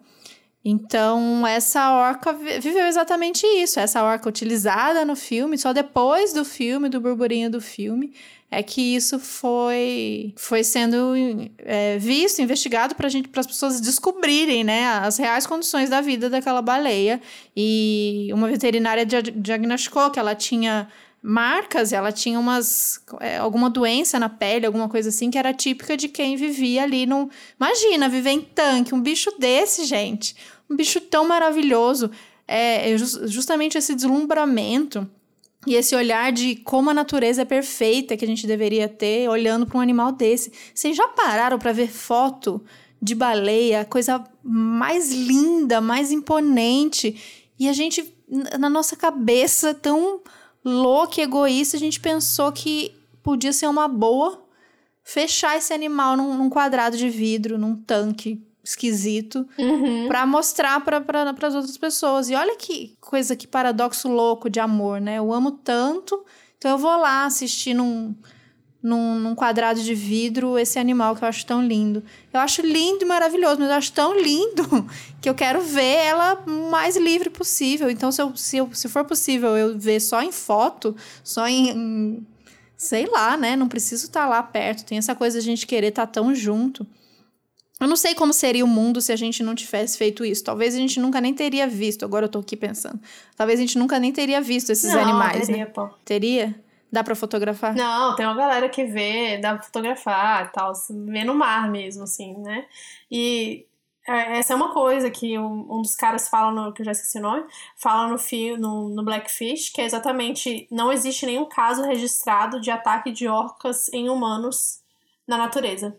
[0.63, 3.81] Então, essa orca viveu exatamente isso.
[3.81, 8.13] Essa orca utilizada no filme, só depois do filme, do burburinho do filme,
[8.51, 11.15] é que isso foi, foi sendo
[11.59, 17.21] é, visto, investigado para as pessoas descobrirem né, as reais condições da vida daquela baleia.
[17.57, 20.89] E uma veterinária diagnosticou que ela tinha
[21.23, 25.97] marcas, ela tinha umas é, alguma doença na pele, alguma coisa assim que era típica
[25.97, 30.35] de quem vivia ali no, imagina, viver em tanque, um bicho desse, gente,
[30.69, 32.11] um bicho tão maravilhoso,
[32.49, 35.09] é, é justamente esse deslumbramento
[35.67, 39.67] e esse olhar de como a natureza é perfeita que a gente deveria ter olhando
[39.67, 40.53] para um animal desse.
[40.75, 42.63] Vocês já pararam para ver foto
[43.01, 48.15] de baleia, coisa mais linda, mais imponente, e a gente
[48.59, 50.21] na nossa cabeça tão
[50.65, 54.47] louca e egoísta, a gente pensou que podia ser uma boa
[55.03, 60.07] fechar esse animal num, num quadrado de vidro, num tanque esquisito, uhum.
[60.09, 61.03] para mostrar para
[61.43, 62.29] as outras pessoas.
[62.29, 65.17] E olha que coisa, que paradoxo louco de amor, né?
[65.17, 66.25] Eu amo tanto,
[66.59, 68.15] então eu vou lá assistir num
[68.83, 72.03] num, num, quadrado de vidro esse animal que eu acho tão lindo.
[72.33, 74.89] Eu acho lindo e maravilhoso, mas eu acho tão lindo
[75.21, 77.91] que eu quero ver ela o mais livre possível.
[77.91, 81.71] Então, se, eu, se, eu, se for possível eu ver só em foto, só em,
[81.71, 82.27] em
[82.77, 83.55] sei lá, né?
[83.57, 84.87] Não preciso estar lá perto.
[84.87, 86.87] Tem essa coisa de a gente querer estar tão junto.
[87.81, 90.45] Eu não sei como seria o mundo se a gente não tivesse feito isso.
[90.45, 92.05] Talvez a gente nunca nem teria visto.
[92.05, 93.01] Agora eu tô aqui pensando.
[93.35, 95.71] Talvez a gente nunca nem teria visto esses não, animais, teria, né?
[95.71, 95.89] Pô.
[96.05, 96.55] Teria?
[96.93, 97.75] Dá para fotografar?
[97.75, 100.73] Não, tem uma galera que vê, dá pra fotografar e tal,
[101.07, 102.67] vê no mar mesmo, assim, né?
[103.11, 103.65] E
[104.07, 106.93] é, essa é uma coisa que um, um dos caras fala no, que eu já
[106.93, 107.45] esqueci o nome,
[107.77, 112.71] fala no, fio, no, no Blackfish, que é exatamente, não existe nenhum caso registrado de
[112.71, 114.81] ataque de orcas em humanos
[115.27, 115.97] na natureza.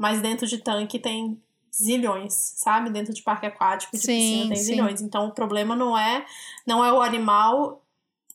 [0.00, 1.38] Mas dentro de tanque tem
[1.70, 2.88] zilhões, sabe?
[2.88, 4.64] Dentro de parque aquático, de sim, piscina tem sim.
[4.64, 5.02] zilhões.
[5.02, 6.24] Então o problema não é,
[6.66, 7.84] não é o animal,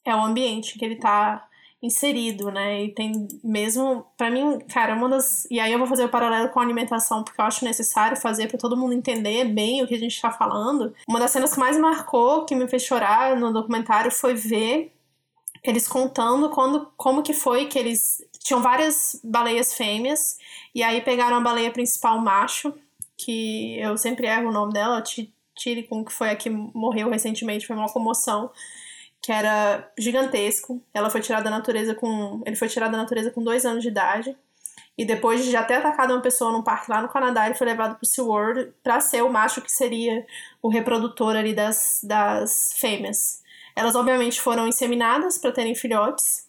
[0.05, 1.47] é o ambiente que ele tá
[1.81, 2.83] inserido, né?
[2.83, 5.47] E tem mesmo, para mim, cara, uma das.
[5.49, 8.47] E aí eu vou fazer o paralelo com a alimentação, porque eu acho necessário fazer
[8.47, 10.93] para todo mundo entender bem o que a gente tá falando.
[11.07, 14.91] Uma das cenas que mais marcou, que me fez chorar no documentário, foi ver
[15.63, 18.23] eles contando quando, como que foi que eles.
[18.45, 20.37] Tinham várias baleias fêmeas,
[20.75, 22.71] e aí pegaram a baleia principal macho,
[23.17, 25.01] que eu sempre erro o nome dela,
[25.55, 28.51] Tiricum, que foi a que morreu recentemente, foi uma comoção
[29.19, 30.79] que era gigantesco.
[30.93, 32.43] Ela foi tirada da natureza com.
[32.45, 34.37] Ele foi tirado da natureza com dois anos de idade.
[34.95, 37.65] E depois de já ter atacado uma pessoa num parque lá no Canadá, ele foi
[37.65, 40.23] levado pro SeaWorld para ser o macho que seria
[40.61, 43.41] o reprodutor ali das, das fêmeas.
[43.75, 46.44] Elas obviamente foram inseminadas para terem filhotes.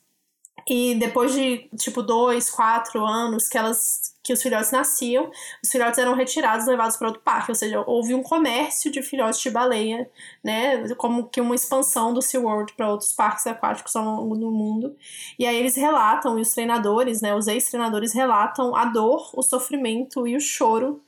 [0.68, 5.30] E depois de tipo dois, quatro anos que elas que os filhotes nasciam,
[5.62, 9.38] os filhotes eram retirados, levados para outro parque, ou seja, houve um comércio de filhotes
[9.40, 10.10] de baleia,
[10.42, 14.96] né, como que uma expansão do SeaWorld para outros parques aquáticos no mundo.
[15.38, 20.26] E aí eles relatam, e os treinadores, né, os ex-treinadores relatam a dor, o sofrimento
[20.26, 21.00] e o choro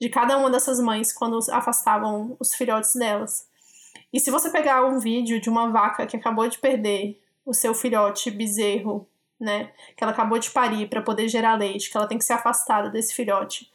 [0.00, 3.46] de cada uma dessas mães quando afastavam os filhotes delas.
[4.10, 7.74] E se você pegar um vídeo de uma vaca que acabou de perder o seu
[7.74, 9.08] filhote bezerro
[9.42, 9.72] né?
[9.96, 12.88] Que ela acabou de parir para poder gerar leite, que ela tem que ser afastada
[12.88, 13.70] desse filhote.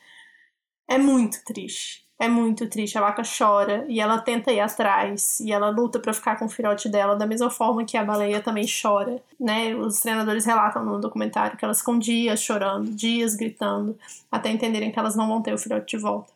[0.88, 2.08] É muito triste.
[2.18, 2.98] É muito triste.
[2.98, 6.50] A vaca chora e ela tenta ir atrás e ela luta para ficar com o
[6.50, 9.76] filhote dela, da mesma forma que a baleia também chora, né?
[9.76, 14.00] Os treinadores relatam no documentário que elas ficam dias chorando, dias gritando,
[14.32, 16.32] até entenderem que elas não vão ter o filhote de volta.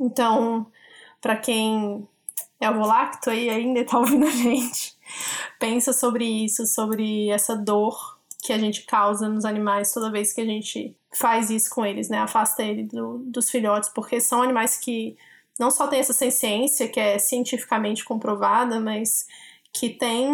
[0.00, 0.66] Então,
[1.20, 2.06] para quem
[2.60, 4.94] é o volacto aí ainda tá ouvindo a gente,
[5.58, 10.40] pensa sobre isso, sobre essa dor que a gente causa nos animais toda vez que
[10.40, 12.18] a gente faz isso com eles, né?
[12.18, 15.16] Afasta ele do, dos filhotes, porque são animais que
[15.58, 19.26] não só têm essa ciência que é cientificamente comprovada, mas
[19.72, 20.28] que tem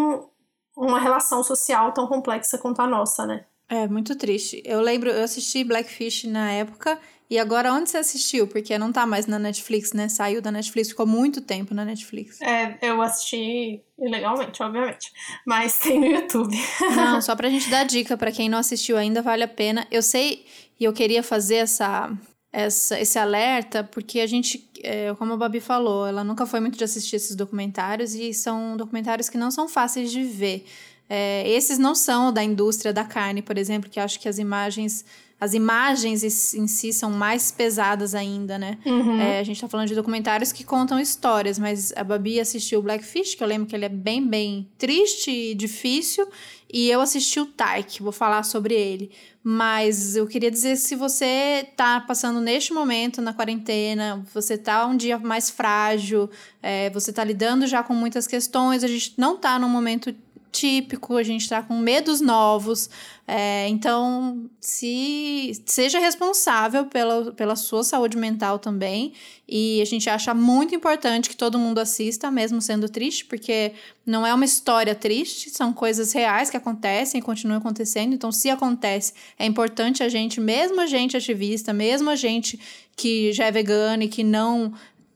[0.77, 3.45] uma relação social tão complexa quanto a nossa, né?
[3.69, 4.62] É, muito triste.
[4.64, 6.99] Eu lembro, eu assisti Blackfish na época
[7.31, 8.47] e agora onde você assistiu?
[8.47, 10.09] Porque não tá mais na Netflix, né?
[10.09, 12.41] Saiu da Netflix, ficou muito tempo na Netflix.
[12.41, 15.12] É, eu assisti ilegalmente, obviamente.
[15.47, 16.57] Mas tem no YouTube.
[16.97, 19.87] Não, só pra gente dar dica para quem não assistiu ainda, vale a pena.
[19.91, 20.47] Eu sei,
[20.81, 22.11] e eu queria fazer essa,
[22.51, 26.79] essa, esse alerta, porque a gente, é, como a Babi falou, ela nunca foi muito
[26.79, 30.64] de assistir esses documentários e são documentários que não são fáceis de ver.
[31.11, 35.05] É, esses não são da indústria da carne, por exemplo, que acho que as imagens
[35.40, 36.24] as imagens
[36.55, 38.77] em si são mais pesadas ainda, né?
[38.85, 39.20] Uhum.
[39.20, 42.83] É, a gente tá falando de documentários que contam histórias, mas a Babi assistiu o
[42.83, 46.29] Blackfish, que eu lembro que ele é bem, bem triste e difícil,
[46.72, 49.11] e eu assisti o Tyke, vou falar sobre ele.
[49.42, 54.96] Mas eu queria dizer se você tá passando neste momento na quarentena, você tá um
[54.96, 56.29] dia mais frágil,
[56.61, 60.14] é, você tá lidando já com muitas questões, a gente não tá num momento
[60.51, 62.89] típico, a gente está com medos novos.
[63.27, 69.13] É, então, se seja responsável pela, pela sua saúde mental também.
[69.47, 73.73] E a gente acha muito importante que todo mundo assista, mesmo sendo triste, porque
[74.05, 78.15] não é uma história triste, são coisas reais que acontecem e continuam acontecendo.
[78.15, 82.59] Então, se acontece, é importante a gente, mesmo a gente ativista, mesmo a gente
[82.97, 84.73] que já é vegano e que não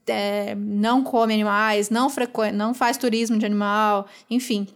[0.06, 2.52] é, não come animais, não, frequ...
[2.52, 4.66] não faz turismo de animal, enfim,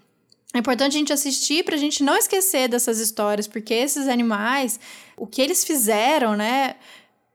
[0.56, 4.78] é importante a gente assistir para a gente não esquecer dessas histórias, porque esses animais,
[5.16, 6.76] o que eles fizeram, né?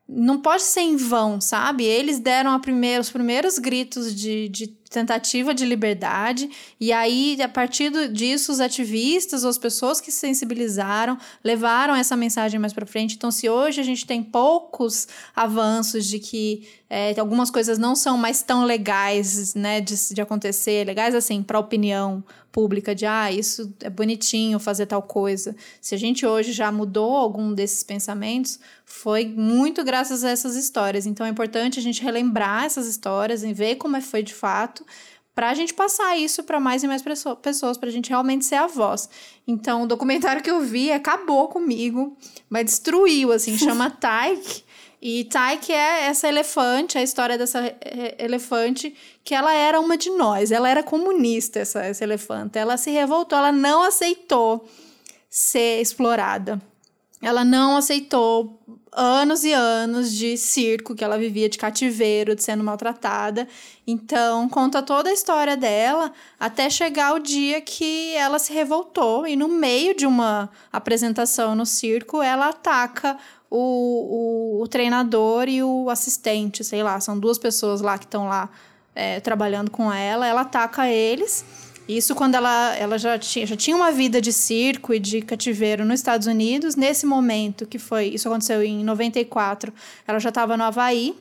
[0.07, 1.85] Não pode ser em vão, sabe?
[1.85, 8.11] Eles deram primeira, os primeiros gritos de, de tentativa de liberdade, e aí, a partir
[8.11, 13.15] disso, os ativistas, as pessoas que se sensibilizaram, levaram essa mensagem mais para frente.
[13.15, 18.17] Então, se hoje a gente tem poucos avanços de que é, algumas coisas não são
[18.17, 23.73] mais tão legais, né, de, de acontecer, legais assim, para opinião pública, de ah, isso
[23.81, 25.55] é bonitinho fazer tal coisa.
[25.79, 31.05] Se a gente hoje já mudou algum desses pensamentos, foi muito graças a essas histórias.
[31.05, 34.85] Então, é importante a gente relembrar essas histórias e ver como é foi de fato
[35.33, 37.01] para a gente passar isso para mais e mais
[37.41, 39.09] pessoas, para a gente realmente ser a voz.
[39.47, 42.17] Então, o documentário que eu vi acabou comigo,
[42.49, 44.63] mas destruiu, assim, chama Tyke.
[45.01, 47.75] E Tyke é essa elefante, a história dessa
[48.19, 52.59] elefante, que ela era uma de nós, ela era comunista, essa, essa elefante.
[52.59, 54.69] Ela se revoltou, ela não aceitou
[55.27, 56.61] ser explorada.
[57.21, 58.59] Ela não aceitou
[58.91, 63.47] anos e anos de circo que ela vivia de cativeiro, de sendo maltratada.
[63.85, 69.35] Então, conta toda a história dela até chegar o dia que ela se revoltou e
[69.35, 73.17] no meio de uma apresentação no circo, ela ataca
[73.51, 78.27] o, o, o treinador e o assistente, sei lá, são duas pessoas lá que estão
[78.27, 78.49] lá
[78.95, 80.25] é, trabalhando com ela.
[80.25, 81.45] Ela ataca eles
[81.87, 85.83] isso quando ela, ela já, tinha, já tinha uma vida de circo e de cativeiro
[85.83, 86.75] nos Estados Unidos.
[86.75, 88.07] Nesse momento, que foi.
[88.07, 89.73] Isso aconteceu em 94,
[90.07, 91.13] ela já estava no Havaí.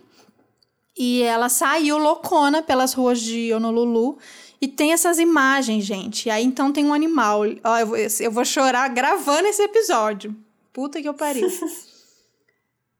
[0.96, 4.18] E ela saiu loucona pelas ruas de Honolulu.
[4.60, 6.26] E tem essas imagens, gente.
[6.26, 7.40] E aí então tem um animal.
[7.64, 10.36] Ó, eu, vou, eu vou chorar gravando esse episódio.
[10.72, 11.48] Puta que eu pariu.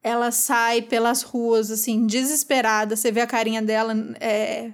[0.03, 2.95] ela sai pelas ruas, assim, desesperada.
[2.95, 3.93] Você vê a carinha dela.
[4.19, 4.71] É,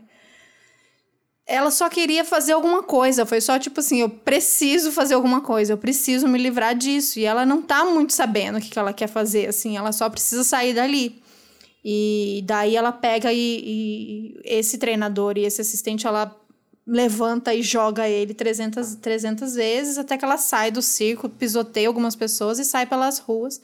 [1.46, 3.26] ela só queria fazer alguma coisa.
[3.26, 7.20] Foi só tipo assim: eu preciso fazer alguma coisa, eu preciso me livrar disso.
[7.20, 10.10] E ela não tá muito sabendo o que, que ela quer fazer, assim, ela só
[10.10, 11.22] precisa sair dali.
[11.84, 16.36] E daí ela pega e, e esse treinador e esse assistente, ela
[16.86, 22.16] levanta e joga ele 300, 300 vezes até que ela sai do circo, pisoteia algumas
[22.16, 23.62] pessoas e sai pelas ruas.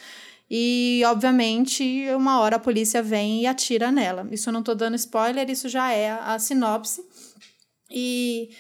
[0.56, 4.28] E, obviamente, uma hora a polícia vem e atira nela.
[4.30, 7.04] Isso eu não tô dando spoiler, isso já é a, sinopse.
[7.90, 8.52] E,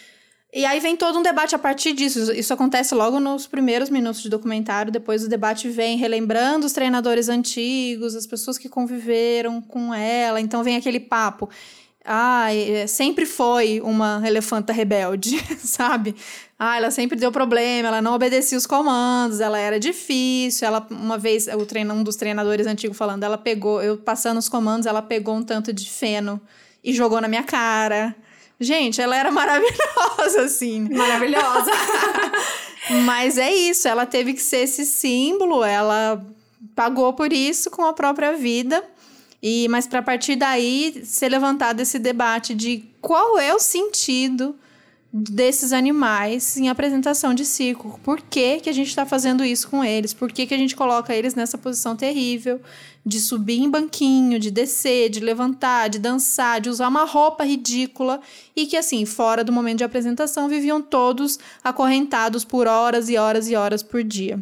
[0.52, 2.34] e aí vem todo um debate a partir disso.
[2.34, 4.92] Isso acontece logo nos primeiros minutos de documentário.
[4.92, 10.42] Depois o debate vem relembrando os treinadores antigos, as pessoas que conviveram com ela.
[10.42, 11.48] Então vem aquele papo.
[12.04, 12.48] Ah,
[12.88, 16.16] sempre foi uma elefanta rebelde, sabe?
[16.66, 20.66] Ah, ela sempre deu problema, ela não obedecia os comandos, ela era difícil.
[20.66, 24.48] Ela, uma vez, o treino, um dos treinadores antigos falando, ela pegou, eu passando os
[24.48, 26.40] comandos, ela pegou um tanto de feno
[26.82, 28.16] e jogou na minha cara.
[28.58, 30.88] Gente, ela era maravilhosa, assim.
[30.88, 31.70] Maravilhosa.
[33.04, 36.26] Mas é isso, ela teve que ser esse símbolo, ela
[36.74, 38.82] pagou por isso com a própria vida.
[39.42, 44.56] E mas para partir daí ser levantado esse debate de qual é o sentido
[45.16, 48.00] desses animais em apresentação de circo.
[48.04, 50.12] Por que, que a gente está fazendo isso com eles?
[50.12, 52.60] Por que, que a gente coloca eles nessa posição terrível
[53.06, 58.22] de subir em banquinho, de descer, de levantar, de dançar, de usar uma roupa ridícula
[58.56, 63.48] e que, assim, fora do momento de apresentação, viviam todos acorrentados por horas e horas
[63.48, 64.42] e horas por dia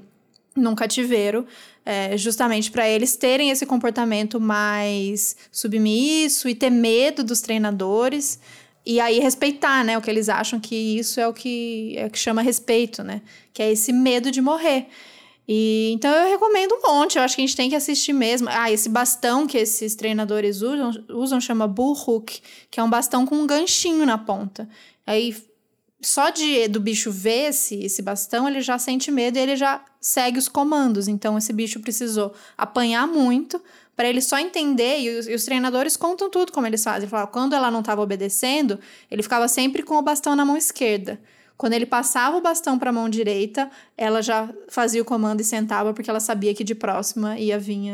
[0.55, 1.45] num cativeiro,
[1.85, 8.39] é, justamente para eles terem esse comportamento mais submisso e ter medo dos treinadores.
[8.85, 9.97] E aí respeitar, né?
[9.97, 13.21] O que eles acham que isso é o que, é o que chama respeito, né?
[13.53, 14.87] Que é esse medo de morrer.
[15.47, 18.47] E, então eu recomendo um monte, eu acho que a gente tem que assistir mesmo.
[18.49, 23.25] Ah, esse bastão que esses treinadores usam, usam chama bull hook, que é um bastão
[23.25, 24.67] com um ganchinho na ponta.
[25.05, 25.35] Aí
[26.01, 29.83] só de do bicho ver esse, esse bastão, ele já sente medo e ele já
[29.99, 31.07] segue os comandos.
[31.07, 33.61] Então esse bicho precisou apanhar muito
[34.01, 37.01] para ele só entender, e os, e os, treinadores contam tudo como eles fazem.
[37.01, 38.79] Ele fala, quando ela não estava obedecendo,
[39.11, 41.21] ele ficava sempre com o bastão na mão esquerda.
[41.55, 45.43] Quando ele passava o bastão para a mão direita, ela já fazia o comando e
[45.43, 47.91] sentava, porque ela sabia que de próxima ia vir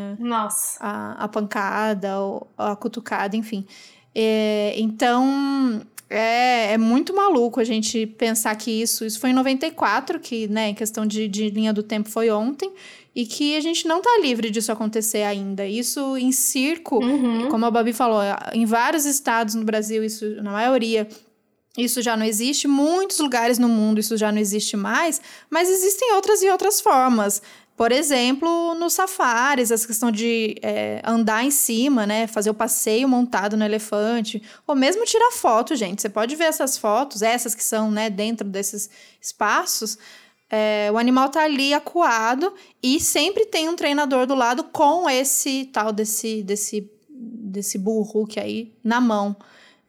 [0.80, 3.68] a, a pancada, ou a cutucada, enfim.
[4.16, 9.06] É, então, é, é muito maluco a gente pensar que isso.
[9.06, 12.72] Isso foi em 94, que, né, em questão de, de linha do tempo foi ontem
[13.16, 15.66] e que a gente não tá livre disso acontecer ainda.
[15.66, 17.50] Isso em circo, uhum.
[17.50, 18.22] como a Babi falou,
[18.54, 21.08] em vários estados no Brasil, isso na maioria,
[21.78, 26.14] isso já não existe, muitos lugares no mundo isso já não existe mais, mas existem
[26.14, 27.42] outras e outras formas.
[27.78, 32.26] Por exemplo, nos safaris, essa questão de é, andar em cima, né?
[32.26, 34.42] Fazer o passeio montado no elefante.
[34.66, 36.02] Ou mesmo tirar foto, gente.
[36.02, 38.90] Você pode ver essas fotos, essas que são né, dentro desses
[39.22, 39.96] espaços.
[40.50, 42.52] É, o animal tá ali acuado
[42.82, 48.40] e sempre tem um treinador do lado com esse tal desse desse desse burro que
[48.40, 49.36] aí na mão.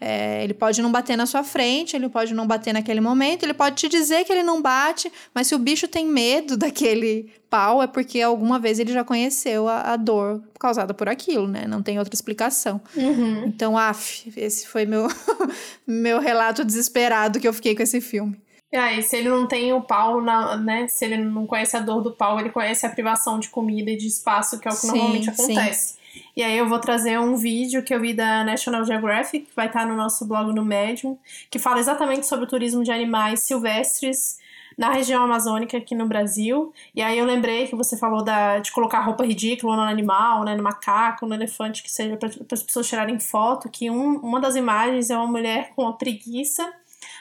[0.00, 3.54] É, ele pode não bater na sua frente, ele pode não bater naquele momento, ele
[3.54, 7.82] pode te dizer que ele não bate, mas se o bicho tem medo daquele pau,
[7.82, 11.66] é porque alguma vez ele já conheceu a, a dor causada por aquilo, né?
[11.66, 12.80] Não tem outra explicação.
[12.94, 13.46] Uhum.
[13.46, 15.08] Então, af, esse foi meu,
[15.86, 18.38] meu relato desesperado que eu fiquei com esse filme.
[18.70, 20.86] É, e se ele não tem o pau, na, né?
[20.88, 23.96] Se ele não conhece a dor do pau, ele conhece a privação de comida e
[23.96, 25.94] de espaço, que é o que sim, normalmente acontece.
[25.94, 25.97] Sim.
[26.36, 29.66] E aí eu vou trazer um vídeo que eu vi da National Geographic, que vai
[29.66, 31.18] estar no nosso blog no Medium,
[31.50, 34.38] que fala exatamente sobre o turismo de animais silvestres
[34.78, 36.72] na região amazônica aqui no Brasil.
[36.94, 40.54] E aí eu lembrei que você falou da, de colocar roupa ridícula no animal, né,
[40.54, 44.54] no macaco, no elefante, que seja para as pessoas tirarem foto, que um, uma das
[44.54, 46.72] imagens é uma mulher com uma preguiça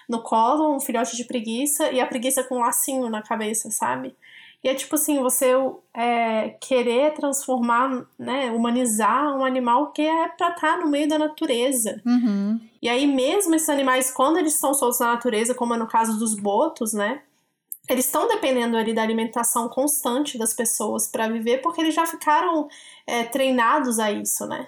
[0.07, 4.15] no colo, um filhote de preguiça, e a preguiça com um lacinho na cabeça, sabe?
[4.63, 5.53] E é tipo assim, você
[5.93, 11.17] é, querer transformar, né, humanizar um animal que é pra estar tá no meio da
[11.17, 12.01] natureza.
[12.05, 12.59] Uhum.
[12.81, 16.17] E aí, mesmo esses animais, quando eles estão soltos na natureza, como é no caso
[16.17, 17.21] dos botos, né?
[17.89, 22.67] Eles estão dependendo ali da alimentação constante das pessoas para viver, porque eles já ficaram
[23.05, 24.67] é, treinados a isso, né?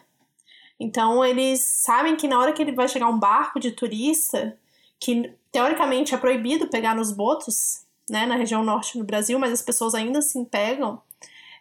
[0.80, 4.58] Então, eles sabem que na hora que ele vai chegar um barco de turista,
[4.98, 9.62] que teoricamente é proibido pegar nos botos, né, na região norte do Brasil, mas as
[9.62, 11.02] pessoas ainda assim pegam.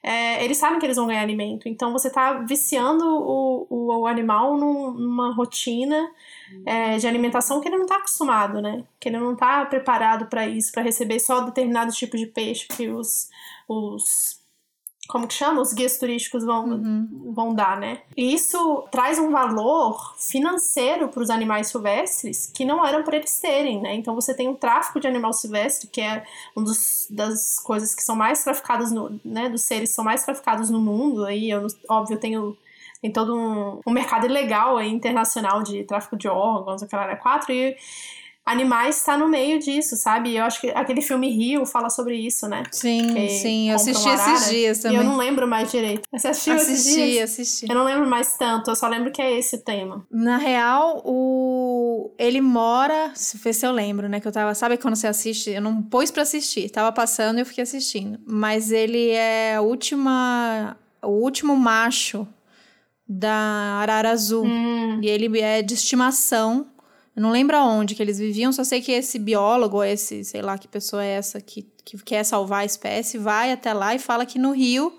[0.02, 1.68] É, eles sabem que eles vão ganhar alimento.
[1.68, 6.08] Então você está viciando o, o, o animal num, numa rotina
[6.64, 8.84] é, de alimentação que ele não está acostumado, né?
[9.00, 12.88] Que ele não está preparado para isso, para receber só determinados tipos de peixe que
[12.88, 13.28] os,
[13.68, 14.37] os
[15.08, 15.62] como que chama?
[15.62, 17.32] Os guias turísticos vão, uhum.
[17.34, 18.02] vão dar, né?
[18.14, 23.40] E isso traz um valor financeiro para os animais silvestres que não eram para eles
[23.40, 23.94] terem, né?
[23.94, 26.22] Então você tem um tráfico de animal silvestre, que é
[26.54, 26.66] uma
[27.10, 29.48] das coisas que são mais traficadas, no, né?
[29.48, 31.24] Dos seres que são mais traficados no mundo.
[31.24, 32.54] Aí, eu, óbvio, tenho
[33.00, 37.52] tem todo um, um mercado ilegal aí, internacional de tráfico de órgãos, aquela área 4,
[37.52, 37.76] e
[38.48, 40.34] Animais está no meio disso, sabe?
[40.34, 42.62] Eu acho que aquele filme Rio fala sobre isso, né?
[42.72, 43.68] Sim, que sim.
[43.68, 44.96] Eu assisti esses dias também.
[44.96, 46.02] E eu não lembro mais direito.
[46.10, 47.30] Você assistiu assisti, esses dias?
[47.30, 50.06] Assisti, Eu não lembro mais tanto, eu só lembro que é esse o tema.
[50.10, 52.10] Na real, o...
[52.18, 53.12] ele mora...
[53.14, 54.18] Se vê se eu lembro, né?
[54.18, 54.54] Que eu tava...
[54.54, 55.50] Sabe quando você assiste?
[55.50, 56.70] Eu não pus pra assistir.
[56.70, 58.18] Tava passando e eu fiquei assistindo.
[58.26, 60.74] Mas ele é a última...
[61.02, 62.26] O último macho
[63.06, 64.44] da arara azul.
[64.46, 65.00] Hum.
[65.02, 66.66] E ele é de estimação
[67.18, 70.56] eu não lembro aonde que eles viviam, só sei que esse biólogo, esse, sei lá
[70.56, 74.24] que pessoa é essa que, que quer salvar a espécie, vai até lá e fala
[74.24, 74.96] que no Rio,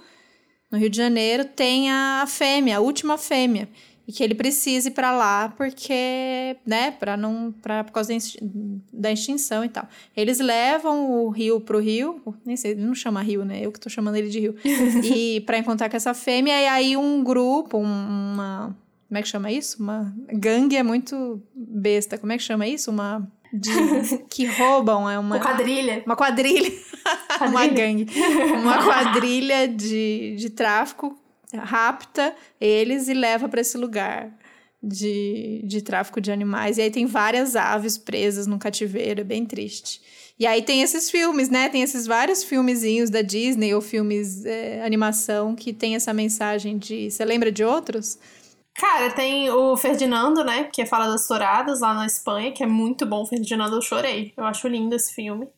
[0.70, 3.70] no Rio de Janeiro, tem a fêmea, a última fêmea.
[4.05, 8.11] E que ele precise ir para lá porque, né, para não, pra, por causa
[8.91, 9.88] da extinção e tal.
[10.13, 13.61] Eles levam o rio pro rio, nem sei, ele não chama rio, né?
[13.63, 14.55] Eu que tô chamando ele de rio.
[15.05, 18.76] e para encontrar com essa fêmea, e aí um grupo, uma
[19.10, 19.82] como é que chama isso?
[19.82, 22.16] Uma gangue é muito besta.
[22.16, 22.91] Como é que chama isso?
[22.91, 23.72] Uma de,
[24.30, 25.38] que roubam, é uma.
[25.38, 26.03] Uma quadrilha.
[26.05, 26.72] Uma quadrilha.
[27.41, 28.05] uma gangue.
[28.62, 31.20] Uma quadrilha de, de tráfico
[31.51, 34.32] rapta eles e leva para esse lugar
[34.82, 36.78] de, de tráfico de animais.
[36.78, 40.01] E aí tem várias aves presas no cativeiro, é bem triste.
[40.38, 41.68] E aí tem esses filmes, né?
[41.68, 47.10] Tem esses vários filmezinhos da Disney ou filmes é, animação que tem essa mensagem de.
[47.10, 48.20] Você lembra de outros?
[48.80, 50.69] Cara, tem o Ferdinando, né?
[50.71, 53.25] Que fala das touradas lá na Espanha, que é muito bom.
[53.25, 54.34] Ferdinando, eu chorei.
[54.38, 55.49] Eu acho lindo esse filme.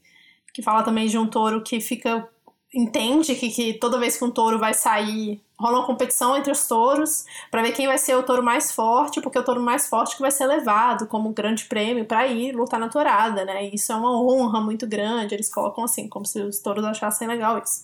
[0.51, 2.28] Que fala também de um touro que fica.
[2.74, 6.68] Entende que, que toda vez que um touro vai sair rola uma competição entre os
[6.68, 9.88] touros para ver quem vai ser o touro mais forte, porque é o touro mais
[9.88, 13.68] forte que vai ser levado como grande prêmio para ir lutar na tourada, né?
[13.68, 15.36] E isso é uma honra muito grande.
[15.36, 17.84] Eles colocam assim, como se os touros achassem legal isso.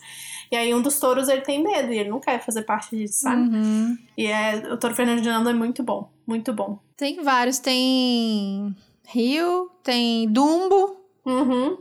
[0.52, 3.22] E aí um dos touros ele tem medo e ele não quer fazer parte disso,
[3.22, 3.42] sabe?
[3.42, 3.98] Uhum.
[4.18, 6.80] E é, o touro Fernando é muito bom, muito bom.
[6.96, 8.76] Tem vários, tem
[9.06, 10.98] Rio, tem Dumbo.
[11.26, 11.78] Uhum.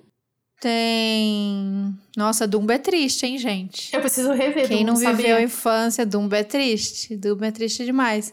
[0.60, 1.94] Tem.
[2.16, 3.94] Nossa, Dumbo é triste, hein, gente?
[3.94, 5.16] Eu preciso rever Quem Dumbo, não sabia?
[5.16, 7.16] viveu a infância, Dumbo é triste.
[7.16, 8.32] Dumbo é triste demais.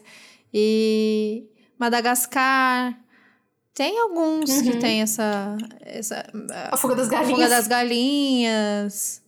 [0.52, 1.44] E
[1.78, 2.98] Madagascar.
[3.74, 4.62] Tem alguns uhum.
[4.62, 6.24] que tem essa, essa.
[6.70, 7.30] A fuga das galinhas.
[7.30, 9.22] A fuga das galinhas.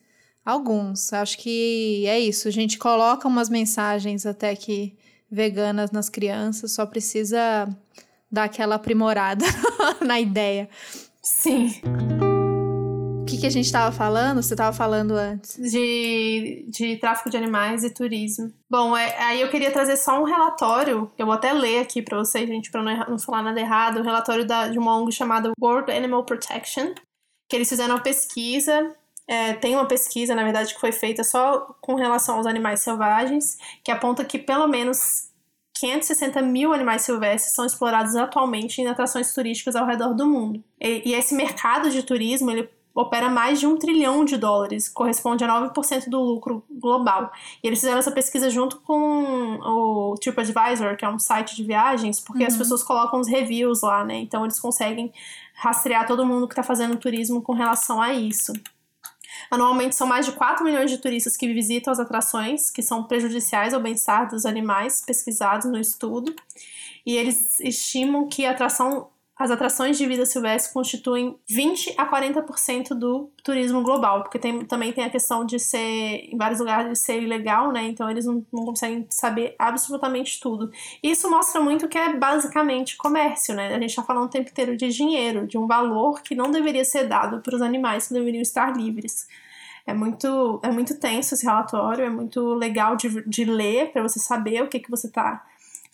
[0.44, 1.12] Alguns.
[1.12, 2.48] Acho que é isso.
[2.48, 4.96] A gente coloca umas mensagens até que
[5.30, 7.68] veganas nas crianças, só precisa
[8.30, 9.44] dar aquela aprimorada
[10.00, 10.68] na ideia.
[11.20, 11.80] Sim
[13.26, 14.42] que, que a gente estava falando?
[14.42, 15.56] Você estava falando antes.
[15.56, 18.52] De, de tráfico de animais e turismo.
[18.70, 22.18] Bom, é, aí eu queria trazer só um relatório, eu vou até ler aqui para
[22.18, 25.52] vocês, gente, para não, não, falar nada errado, um relatório da, de uma ONG chamada
[25.60, 26.94] World Animal Protection,
[27.48, 28.94] que eles fizeram uma pesquisa
[29.28, 33.58] é, tem uma pesquisa, na verdade, que foi feita só com relação aos animais selvagens,
[33.82, 35.30] que aponta que pelo menos
[35.78, 40.62] 560 mil animais silvestres são explorados atualmente em atrações turísticas ao redor do mundo.
[40.80, 45.44] E, e esse mercado de turismo, ele opera mais de um trilhão de dólares, corresponde
[45.44, 47.30] a 9% do lucro global.
[47.62, 52.18] E eles fizeram essa pesquisa junto com o TripAdvisor, que é um site de viagens,
[52.18, 52.48] porque uhum.
[52.48, 54.16] as pessoas colocam os reviews lá, né?
[54.16, 55.12] Então eles conseguem
[55.54, 58.54] rastrear todo mundo que está fazendo turismo com relação a isso.
[59.50, 63.74] Anualmente são mais de 4 milhões de turistas que visitam as atrações que são prejudiciais
[63.74, 66.34] ao bem-estar dos animais pesquisados no estudo.
[67.04, 69.08] E eles estimam que a atração
[69.38, 74.94] as atrações de vida silvestre constituem 20 a 40% do turismo global, porque tem, também
[74.94, 77.84] tem a questão de ser, em vários lugares, de ser ilegal, né?
[77.84, 80.72] Então eles não, não conseguem saber absolutamente tudo.
[81.02, 83.68] Isso mostra muito que é basicamente comércio, né?
[83.68, 86.84] A gente está falando o tempo inteiro de dinheiro, de um valor que não deveria
[86.84, 89.28] ser dado para os animais que deveriam estar livres.
[89.86, 94.18] É muito, é muito tenso esse relatório, é muito legal de, de ler para você
[94.18, 95.44] saber o que, que você está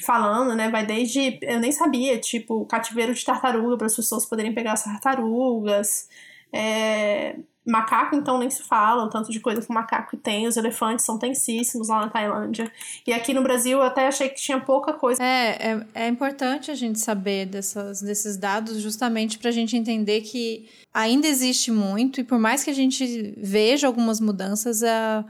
[0.02, 0.68] falando, né?
[0.70, 1.38] Vai desde.
[1.42, 6.08] Eu nem sabia, tipo, cativeiro de tartaruga para as pessoas poderem pegar as tartarugas.
[6.52, 10.46] É, macaco, então, nem se fala, o tanto de coisa que o macaco tem.
[10.46, 12.70] Os elefantes são tensíssimos lá na Tailândia.
[13.06, 15.22] E aqui no Brasil eu até achei que tinha pouca coisa.
[15.22, 20.22] É, é, é importante a gente saber dessas, desses dados, justamente para a gente entender
[20.22, 25.24] que ainda existe muito, e por mais que a gente veja algumas mudanças, a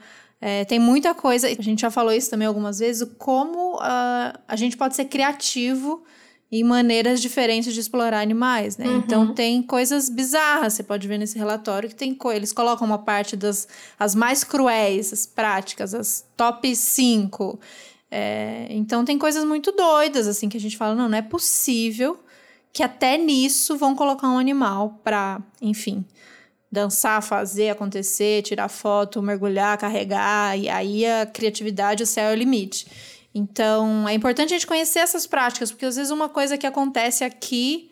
[0.64, 3.80] tem muita coisa, a gente já falou isso também algumas vezes, como uh,
[4.48, 6.02] a gente pode ser criativo
[6.50, 8.86] em maneiras diferentes de explorar animais, né?
[8.86, 8.98] Uhum.
[8.98, 13.36] Então tem coisas bizarras, você pode ver nesse relatório que tem eles colocam uma parte
[13.36, 13.66] das
[13.98, 17.58] as mais cruéis, as práticas, as top 5.
[18.10, 22.18] É, então tem coisas muito doidas, assim, que a gente fala, não, não é possível
[22.70, 26.04] que até nisso vão colocar um animal para, enfim,
[26.72, 32.36] dançar, fazer acontecer, tirar foto, mergulhar, carregar, e aí a criatividade, o céu é o
[32.36, 32.86] limite.
[33.34, 37.24] Então, é importante a gente conhecer essas práticas, porque às vezes uma coisa que acontece
[37.24, 37.90] aqui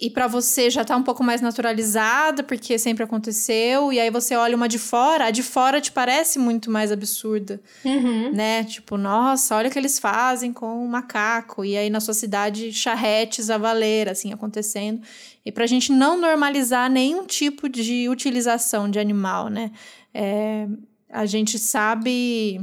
[0.00, 4.36] e para você já tá um pouco mais naturalizada, porque sempre aconteceu, e aí você
[4.36, 8.32] olha uma de fora, a de fora te parece muito mais absurda, uhum.
[8.32, 8.62] né?
[8.62, 12.72] Tipo, nossa, olha o que eles fazem com o macaco, e aí na sua cidade
[12.72, 15.02] charretes a valer, assim, acontecendo.
[15.48, 19.70] E pra gente não normalizar nenhum tipo de utilização de animal, né?
[20.12, 20.68] É,
[21.10, 22.60] a gente sabe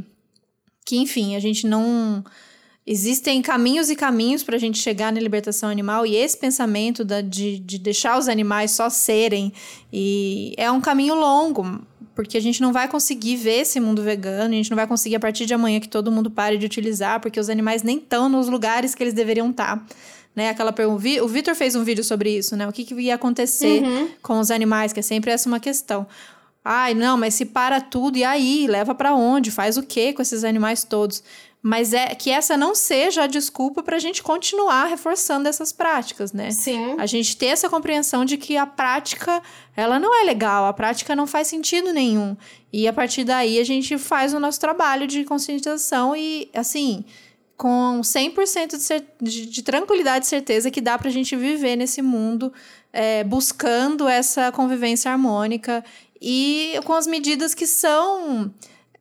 [0.86, 2.24] que, enfim, a gente não
[2.88, 7.20] Existem caminhos e caminhos para a gente chegar na libertação animal, e esse pensamento da,
[7.20, 9.52] de, de deixar os animais só serem
[9.92, 11.82] e é um caminho longo,
[12.14, 15.16] porque a gente não vai conseguir ver esse mundo vegano, a gente não vai conseguir
[15.16, 18.30] a partir de amanhã que todo mundo pare de utilizar, porque os animais nem estão
[18.30, 19.78] nos lugares que eles deveriam estar.
[19.78, 19.96] Tá,
[20.36, 20.50] né?
[20.50, 21.24] Aquela pergunta.
[21.24, 22.68] O Vitor fez um vídeo sobre isso, né?
[22.68, 24.10] O que, que ia acontecer uhum.
[24.22, 26.06] com os animais, que é sempre essa uma questão.
[26.64, 28.66] Ai, não, mas se para tudo, e aí?
[28.68, 29.52] Leva para onde?
[29.52, 31.24] Faz o quê com esses animais todos?
[31.62, 36.32] Mas é que essa não seja a desculpa para a gente continuar reforçando essas práticas,
[36.32, 36.52] né?
[36.52, 36.96] Sim.
[37.00, 39.42] A gente ter essa compreensão de que a prática,
[39.76, 42.38] ela não é legal, a prática não faz sentido nenhum.
[42.72, 47.04] E a partir daí a gente faz o nosso trabalho de conscientização e, assim,
[47.58, 52.02] com 100% de, de, de tranquilidade e certeza que dá para a gente viver nesse
[52.02, 52.52] mundo
[52.92, 55.84] é, buscando essa convivência harmônica
[56.22, 58.52] e com as medidas que são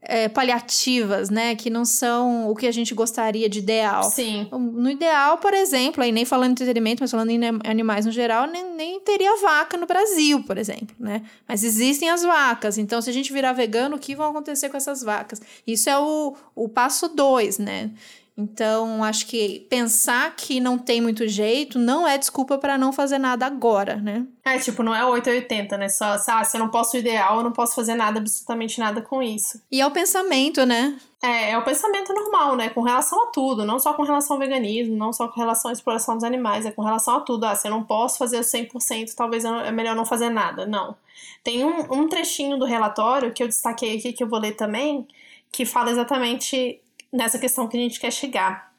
[0.06, 1.54] é, paliativas, né?
[1.54, 4.10] Que não são o que a gente gostaria de ideal.
[4.10, 4.46] Sim.
[4.52, 8.46] No ideal, por exemplo, aí nem falando de entretenimento, mas falando em animais no geral,
[8.46, 11.22] nem, nem teria vaca no Brasil, por exemplo, né?
[11.48, 12.76] Mas existem as vacas.
[12.76, 15.40] Então, se a gente virar vegano, o que vai acontecer com essas vacas?
[15.66, 17.90] Isso é o, o passo dois, né?
[18.36, 23.16] Então, acho que pensar que não tem muito jeito não é desculpa para não fazer
[23.16, 24.26] nada agora, né?
[24.44, 25.88] É, tipo, não é 880, né?
[25.88, 29.00] Só, ah, se eu não posso o ideal, eu não posso fazer nada, absolutamente nada
[29.00, 29.62] com isso.
[29.70, 30.98] E é o pensamento, né?
[31.22, 32.70] É, é o pensamento normal, né?
[32.70, 35.72] Com relação a tudo, não só com relação ao veganismo, não só com relação à
[35.72, 37.44] exploração dos animais, é com relação a tudo.
[37.44, 40.66] Ah, se eu não posso fazer 100%, talvez é melhor não fazer nada.
[40.66, 40.96] Não.
[41.44, 45.06] Tem um, um trechinho do relatório que eu destaquei aqui, que eu vou ler também,
[45.52, 46.80] que fala exatamente
[47.14, 48.74] nessa questão que a gente quer chegar.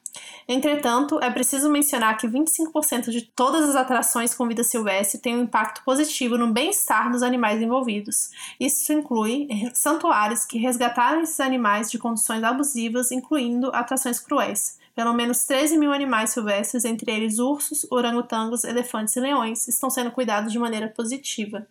[0.48, 5.44] Entretanto, é preciso mencionar que 25% de todas as atrações com vida silvestre têm um
[5.44, 8.30] impacto positivo no bem-estar dos animais envolvidos.
[8.60, 14.78] Isso inclui santuários que resgataram esses animais de condições abusivas, incluindo atrações cruéis.
[14.94, 20.12] Pelo menos 13 mil animais silvestres, entre eles ursos, orangotangos, elefantes e leões, estão sendo
[20.12, 21.68] cuidados de maneira positiva.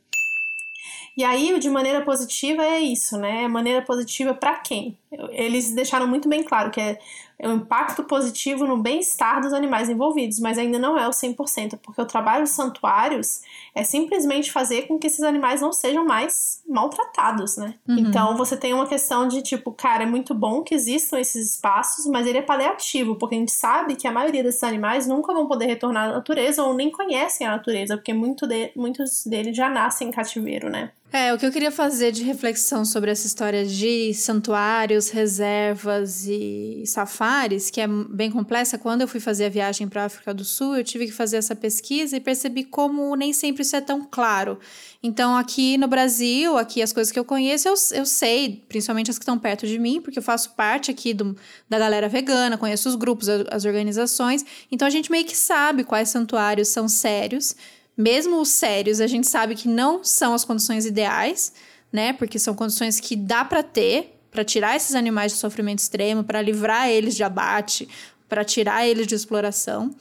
[1.17, 3.47] E aí, de maneira positiva é isso, né?
[3.49, 4.99] Maneira positiva para quem?
[5.31, 6.99] Eles deixaram muito bem claro que é
[7.39, 11.79] é um impacto positivo no bem-estar dos animais envolvidos, mas ainda não é o 100%,
[11.83, 13.43] porque o trabalho dos santuários
[13.75, 17.75] é simplesmente fazer com que esses animais não sejam mais maltratados, né?
[17.89, 17.99] Uhum.
[17.99, 22.07] Então você tem uma questão de tipo, cara, é muito bom que existam esses espaços,
[22.07, 25.47] mas ele é paliativo, porque a gente sabe que a maioria desses animais nunca vão
[25.47, 29.69] poder retornar à natureza ou nem conhecem a natureza, porque muito de, muitos deles já
[29.69, 30.93] nascem em cativeiro, né?
[31.17, 36.83] É, o que eu queria fazer de reflexão sobre essa história de santuários, reservas e
[36.87, 40.45] safaris, que é bem complexa, quando eu fui fazer a viagem para a África do
[40.45, 44.05] Sul, eu tive que fazer essa pesquisa e percebi como nem sempre isso é tão
[44.05, 44.59] claro.
[45.05, 49.17] Então, aqui no Brasil, aqui as coisas que eu conheço, eu, eu sei, principalmente as
[49.17, 51.37] que estão perto de mim, porque eu faço parte aqui do,
[51.71, 55.85] da galera vegana, conheço os grupos, as, as organizações, então a gente meio que sabe
[55.85, 57.55] quais santuários são sérios
[57.97, 61.53] mesmo os sérios, a gente sabe que não são as condições ideais,
[61.93, 62.13] né?
[62.13, 66.43] Porque são condições que dá para ter para tirar esses animais de sofrimento extremo, para
[66.43, 67.89] livrar eles de abate,
[68.29, 69.95] para tirar eles de exploração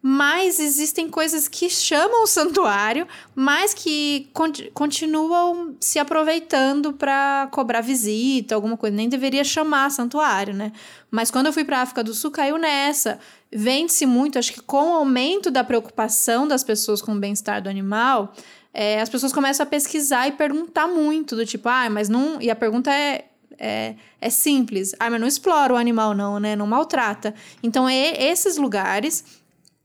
[0.00, 4.30] mas existem coisas que chamam o santuário, mas que
[4.72, 8.94] continuam se aproveitando para cobrar visita, alguma coisa.
[8.96, 10.72] Nem deveria chamar santuário, né?
[11.10, 13.18] Mas quando eu fui para África do Sul, caiu nessa.
[13.50, 17.68] Vende-se muito, acho que com o aumento da preocupação das pessoas com o bem-estar do
[17.68, 18.34] animal,
[18.72, 22.40] é, as pessoas começam a pesquisar e perguntar muito, do tipo, ah, mas não.
[22.40, 23.24] E a pergunta é,
[23.58, 24.94] é, é simples.
[25.00, 26.54] Ah, mas não explora o animal, não, né?
[26.54, 27.34] Não maltrata.
[27.62, 29.37] Então, é, esses lugares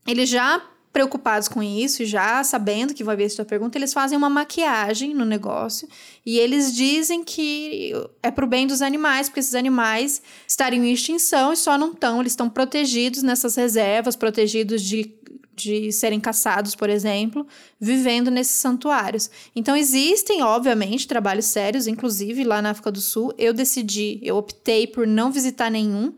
[0.06, 0.62] eles já
[0.94, 5.24] preocupados com isso, já sabendo que vai ver essa pergunta, eles fazem uma maquiagem no
[5.24, 5.88] negócio
[6.24, 7.92] e eles dizem que
[8.22, 12.20] é pro bem dos animais, porque esses animais estariam em extinção e só não estão,
[12.20, 15.12] eles estão protegidos nessas reservas, protegidos de,
[15.52, 17.44] de serem caçados, por exemplo,
[17.80, 19.28] vivendo nesses santuários.
[19.56, 24.86] Então existem, obviamente, trabalhos sérios, inclusive lá na África do Sul, eu decidi, eu optei
[24.86, 26.14] por não visitar nenhum,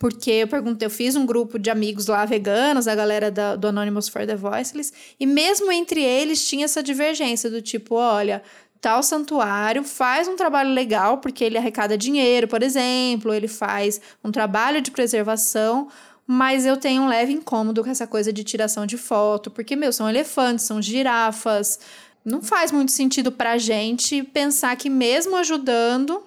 [0.00, 3.68] porque eu perguntei, eu fiz um grupo de amigos lá veganos, a galera da, do
[3.68, 4.90] Anonymous for the Voiceless,
[5.20, 8.42] e mesmo entre eles tinha essa divergência do tipo, olha,
[8.80, 14.32] tal santuário faz um trabalho legal porque ele arrecada dinheiro, por exemplo, ele faz um
[14.32, 15.88] trabalho de preservação,
[16.26, 19.92] mas eu tenho um leve incômodo com essa coisa de tiração de foto, porque, meu,
[19.92, 21.78] são elefantes, são girafas.
[22.24, 26.22] Não faz muito sentido pra gente pensar que mesmo ajudando,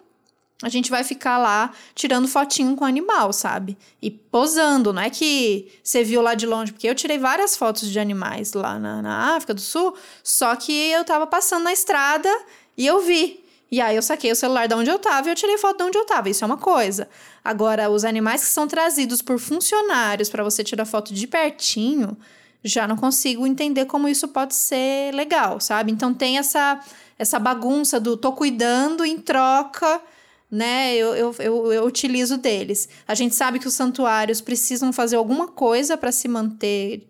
[0.64, 3.78] a gente vai ficar lá tirando fotinho com o animal, sabe?
[4.01, 4.93] E posando.
[4.93, 8.53] Não é que você viu lá de longe, porque eu tirei várias fotos de animais
[8.53, 9.93] lá na, na África do Sul,
[10.24, 12.30] só que eu tava passando na estrada
[12.78, 13.43] e eu vi.
[13.70, 15.84] E aí eu saquei o celular de onde eu tava e eu tirei foto de
[15.84, 16.30] onde eu tava.
[16.30, 17.09] Isso é uma coisa.
[17.43, 22.16] Agora, os animais que são trazidos por funcionários para você tirar foto de pertinho,
[22.64, 25.91] já não consigo entender como isso pode ser legal, sabe?
[25.91, 26.80] Então tem essa
[27.18, 30.01] essa bagunça do tô cuidando em troca
[30.54, 32.88] né, eu, eu, eu, eu, utilizo deles.
[33.08, 37.08] A gente sabe que os santuários precisam fazer alguma coisa para se manter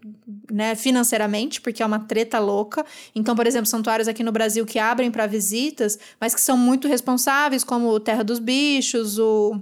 [0.50, 2.86] né, financeiramente, porque é uma treta louca.
[3.14, 6.88] Então, por exemplo, santuários aqui no Brasil que abrem para visitas, mas que são muito
[6.88, 9.62] responsáveis, como o Terra dos Bichos, o.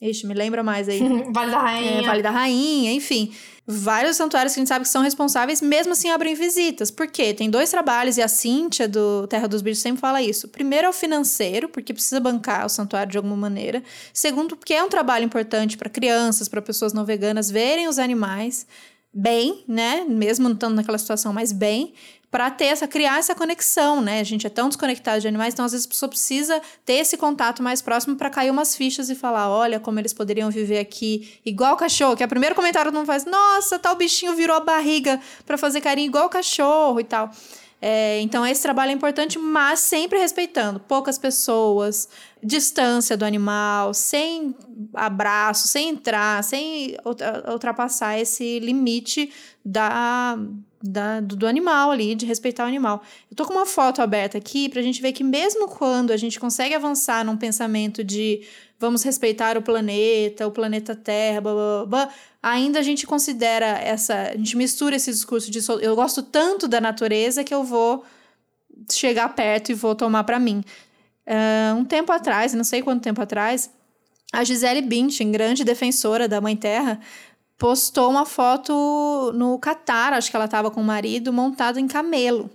[0.00, 1.00] Ixi, me lembra mais aí.
[1.32, 2.00] vale da Rainha.
[2.00, 3.32] É, vale da Rainha, enfim
[3.70, 6.90] vários santuários que a gente sabe que são responsáveis, mesmo assim abrem visitas.
[6.90, 7.34] Por quê?
[7.34, 10.48] Tem dois trabalhos, e a Cíntia do Terra dos Bichos sempre fala isso.
[10.48, 13.82] Primeiro é o financeiro, porque precisa bancar o santuário de alguma maneira.
[14.10, 18.66] Segundo, porque é um trabalho importante para crianças, para pessoas não veganas verem os animais
[19.12, 20.04] bem, né?
[20.08, 21.92] Mesmo não estando naquela situação, mas bem
[22.30, 24.20] para ter essa criar essa conexão, né?
[24.20, 27.16] A gente é tão desconectado de animais, então às vezes a pessoa precisa ter esse
[27.16, 31.40] contato mais próximo para cair umas fichas e falar, olha como eles poderiam viver aqui
[31.44, 34.60] igual o cachorro, que é o primeiro comentário mundo faz, nossa, tal bichinho virou a
[34.60, 37.30] barriga para fazer carinho igual o cachorro e tal.
[37.80, 42.08] É, então, esse trabalho é importante, mas sempre respeitando poucas pessoas,
[42.42, 44.54] distância do animal, sem
[44.94, 46.96] abraço, sem entrar, sem
[47.52, 49.32] ultrapassar esse limite
[49.64, 50.38] da,
[50.82, 53.02] da, do, do, animal ali, de respeitar o animal.
[53.30, 56.38] Eu tô com uma foto aberta aqui pra gente ver que mesmo quando a gente
[56.38, 58.42] consegue avançar num pensamento de
[58.78, 62.08] vamos respeitar o planeta, o planeta Terra, blá, blá, blá,
[62.42, 66.80] ainda a gente considera essa, a gente mistura esse discurso de eu gosto tanto da
[66.80, 68.04] natureza que eu vou
[68.90, 70.62] chegar perto e vou tomar para mim.
[71.28, 73.70] Uh, um tempo atrás, não sei quanto tempo atrás,
[74.32, 76.98] a Gisele Bündchen, grande defensora da Mãe Terra,
[77.58, 82.50] postou uma foto no Catar, acho que ela estava com o marido, montado em camelo.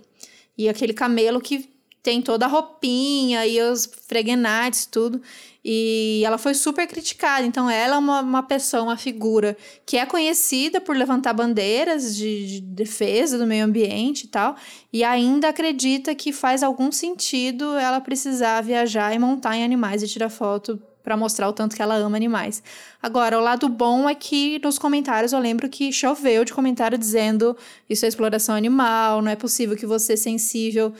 [0.58, 1.68] E aquele camelo que
[2.04, 5.22] tem toda a roupinha e os freguenates, tudo.
[5.64, 7.46] E ela foi super criticada.
[7.46, 12.46] Então, ela é uma, uma pessoa, uma figura que é conhecida por levantar bandeiras de,
[12.46, 14.54] de defesa do meio ambiente e tal.
[14.92, 20.06] E ainda acredita que faz algum sentido ela precisar viajar e montar em animais e
[20.06, 22.62] tirar foto para mostrar o tanto que ela ama animais.
[23.02, 27.54] Agora, o lado bom é que nos comentários eu lembro que choveu de comentário dizendo
[27.88, 30.94] isso é exploração animal, não é possível que você sensível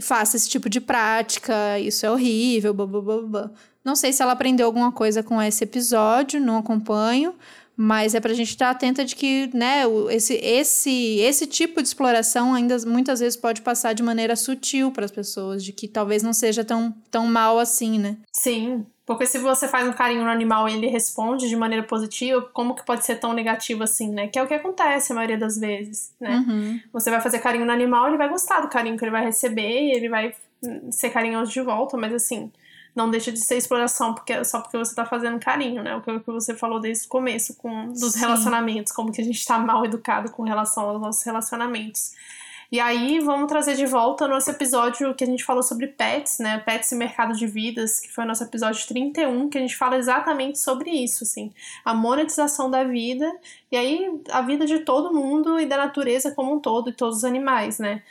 [0.00, 3.50] faça esse tipo de prática, isso é horrível, blá, blá, blá, blá.
[3.84, 7.34] Não sei se ela aprendeu alguma coisa com esse episódio, não acompanho,
[7.76, 11.88] mas é para a gente estar atenta de que, né, esse, esse, esse tipo de
[11.88, 16.22] exploração ainda muitas vezes pode passar de maneira sutil para as pessoas, de que talvez
[16.22, 18.18] não seja tão, tão mal assim, né?
[18.32, 22.42] Sim, porque se você faz um carinho no animal e ele responde de maneira positiva,
[22.52, 24.28] como que pode ser tão negativo assim, né?
[24.28, 26.36] Que é o que acontece a maioria das vezes, né?
[26.36, 26.80] Uhum.
[26.92, 29.68] Você vai fazer carinho no animal, ele vai gostar do carinho que ele vai receber
[29.68, 30.32] e ele vai
[30.92, 32.52] ser carinhoso de volta, mas assim,
[32.94, 35.96] não deixa de ser exploração porque, só porque você tá fazendo carinho, né?
[35.96, 38.20] O que, você falou desde o começo com, dos Sim.
[38.20, 42.12] relacionamentos, como que a gente tá mal educado com relação aos nossos relacionamentos.
[42.70, 46.58] E aí vamos trazer de volta nosso episódio que a gente falou sobre pets, né?
[46.60, 49.96] Pets e mercado de vidas, que foi o nosso episódio 31, que a gente fala
[49.96, 51.52] exatamente sobre isso, assim,
[51.84, 53.28] a monetização da vida
[53.72, 57.18] e aí a vida de todo mundo e da natureza como um todo e todos
[57.18, 58.02] os animais, né?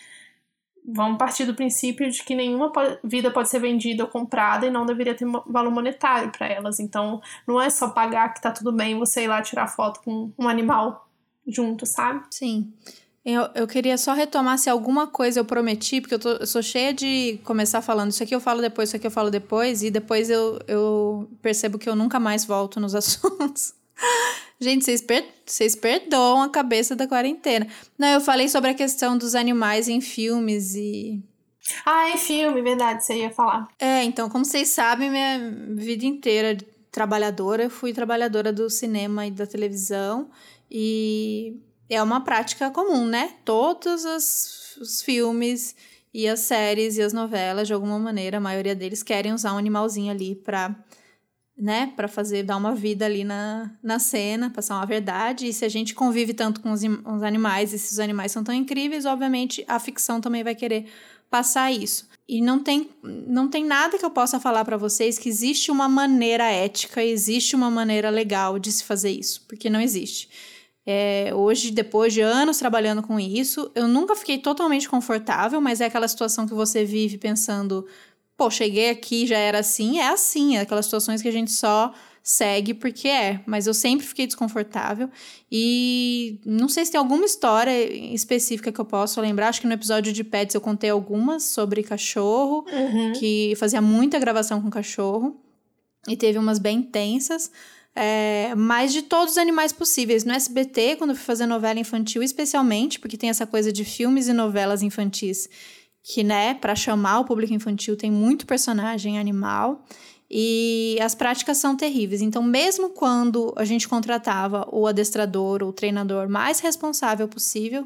[0.91, 2.72] vamos partir do princípio de que nenhuma
[3.03, 6.80] vida pode ser vendida ou comprada e não deveria ter valor monetário para elas.
[6.80, 10.32] Então, não é só pagar que tá tudo bem você ir lá tirar foto com
[10.38, 11.07] um animal
[11.47, 12.24] junto, sabe?
[12.32, 12.74] Sim.
[13.34, 16.63] Eu, eu queria só retomar se alguma coisa eu prometi, porque eu, tô, eu sou
[16.63, 19.91] cheia de começar falando isso aqui eu falo depois, isso aqui eu falo depois, e
[19.91, 23.73] depois eu, eu percebo que eu nunca mais volto nos assuntos.
[24.59, 27.67] Gente, vocês, per vocês perdoam a cabeça da quarentena.
[27.97, 31.23] Não, eu falei sobre a questão dos animais em filmes e.
[31.86, 33.67] Ah, em filme, verdade, você ia falar.
[33.77, 35.39] É, então, como vocês sabem, minha
[35.75, 36.57] vida inteira
[36.91, 40.30] trabalhadora, eu fui trabalhadora do cinema e da televisão.
[40.69, 41.57] E
[41.90, 43.34] é uma prática comum, né?
[43.44, 45.76] Todos os, os filmes
[46.14, 49.58] e as séries e as novelas, de alguma maneira, a maioria deles querem usar um
[49.58, 50.76] animalzinho ali para
[51.62, 55.46] né, para fazer dar uma vida ali na, na cena, passar uma verdade.
[55.46, 58.44] E se a gente convive tanto com os, os animais, e se os animais são
[58.46, 60.86] tão incríveis, obviamente a ficção também vai querer
[61.30, 62.08] passar isso.
[62.28, 65.90] E não tem, não tem nada que eu possa falar para vocês que existe uma
[65.90, 70.30] maneira ética, existe uma maneira legal de se fazer isso, porque não existe.
[70.92, 75.86] É, hoje, depois de anos trabalhando com isso, eu nunca fiquei totalmente confortável, mas é
[75.86, 77.86] aquela situação que você vive pensando:
[78.36, 81.94] pô, cheguei aqui, já era assim, é assim, é aquelas situações que a gente só
[82.24, 85.12] segue porque é, mas eu sempre fiquei desconfortável.
[85.52, 87.72] E não sei se tem alguma história
[88.12, 91.84] específica que eu possa lembrar, acho que no episódio de pets eu contei algumas sobre
[91.84, 93.14] cachorro, uhum.
[93.14, 95.40] que fazia muita gravação com cachorro
[96.08, 97.52] e teve umas bem tensas,
[98.02, 100.24] é, mas de todos os animais possíveis.
[100.24, 104.30] No SBT, quando eu fui fazer novela infantil, especialmente, porque tem essa coisa de filmes
[104.30, 105.50] e novelas infantis
[106.02, 109.84] que, né, para chamar o público infantil tem muito personagem animal.
[110.32, 112.22] E as práticas são terríveis.
[112.22, 117.86] Então, mesmo quando a gente contratava o adestrador, o treinador mais responsável possível,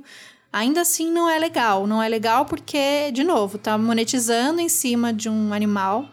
[0.51, 1.87] ainda assim não é legal.
[1.87, 6.07] Não é legal porque, de novo, tá monetizando em cima de um animal.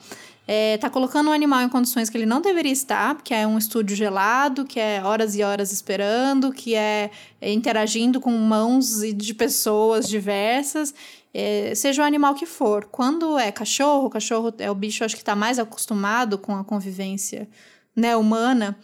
[0.53, 3.57] É, tá colocando o animal em condições que ele não deveria estar, que é um
[3.57, 10.09] estúdio gelado, que é horas e horas esperando, que é interagindo com mãos de pessoas
[10.09, 10.93] diversas
[11.33, 12.87] é, seja o animal que for.
[12.87, 16.65] Quando é cachorro, o cachorro é o bicho acho que está mais acostumado com a
[16.65, 17.49] convivência
[17.95, 18.77] né, humana.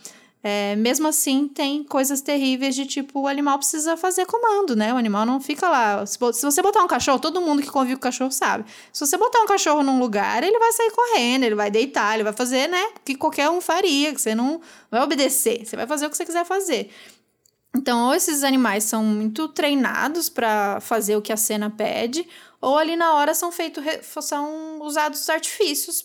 [0.48, 4.94] É, mesmo assim, tem coisas terríveis de tipo, o animal precisa fazer comando, né?
[4.94, 6.06] O animal não fica lá.
[6.06, 8.64] Se, você botar um cachorro, todo mundo que convive com o cachorro sabe.
[8.92, 12.22] Se você botar um cachorro num lugar, ele vai sair correndo, ele vai deitar, ele
[12.22, 12.92] vai fazer, né?
[13.04, 15.66] Que qualquer um faria, que você não vai obedecer.
[15.66, 16.90] Você vai fazer o que você quiser fazer.
[17.74, 22.24] Então, ou esses animais são muito treinados para fazer o que a cena pede,
[22.60, 23.82] ou ali na hora são feitos
[24.22, 26.04] são usados artifícios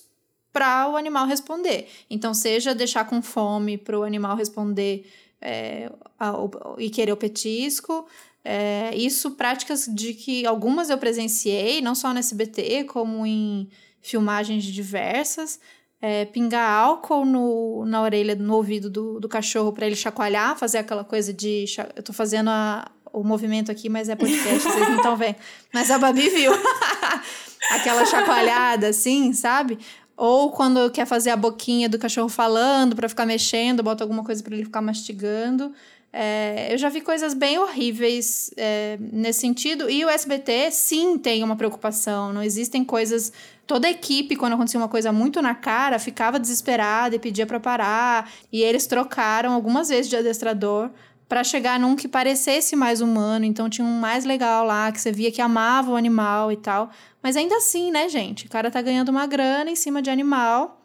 [0.51, 1.87] para o animal responder.
[2.09, 5.09] Então, seja deixar com fome para o animal responder
[5.41, 6.33] é, a,
[6.77, 8.05] e querer o petisco.
[8.43, 13.69] É, isso, práticas de que algumas eu presenciei, não só no SBT, como em
[14.01, 15.59] filmagens diversas
[16.01, 20.79] é, pingar álcool no, na orelha, no ouvido do, do cachorro para ele chacoalhar, fazer
[20.79, 21.65] aquela coisa de.
[21.95, 25.35] Eu tô fazendo a, o movimento aqui, mas é podcast, vocês não estão vendo.
[25.71, 26.51] Mas a Babi viu.
[27.69, 29.77] aquela chacoalhada assim, sabe?
[30.15, 34.43] Ou quando quer fazer a boquinha do cachorro falando para ficar mexendo, bota alguma coisa
[34.43, 35.73] para ele ficar mastigando.
[36.13, 39.89] É, eu já vi coisas bem horríveis é, nesse sentido.
[39.89, 42.33] E o SBT, sim, tem uma preocupação.
[42.33, 43.31] Não existem coisas.
[43.65, 47.59] Toda a equipe, quando acontecia uma coisa muito na cara, ficava desesperada e pedia para
[47.59, 48.29] parar.
[48.51, 50.89] E eles trocaram algumas vezes de adestrador
[51.29, 53.45] para chegar num que parecesse mais humano.
[53.45, 56.91] Então tinha um mais legal lá, que você via que amava o animal e tal.
[57.21, 58.47] Mas ainda assim, né, gente?
[58.47, 60.81] O cara tá ganhando uma grana em cima de animal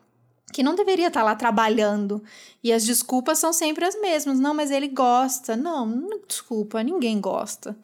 [0.53, 2.23] que não deveria estar tá lá trabalhando.
[2.63, 4.39] E as desculpas são sempre as mesmas.
[4.39, 5.57] Não, mas ele gosta.
[5.57, 7.77] Não, não desculpa, ninguém gosta.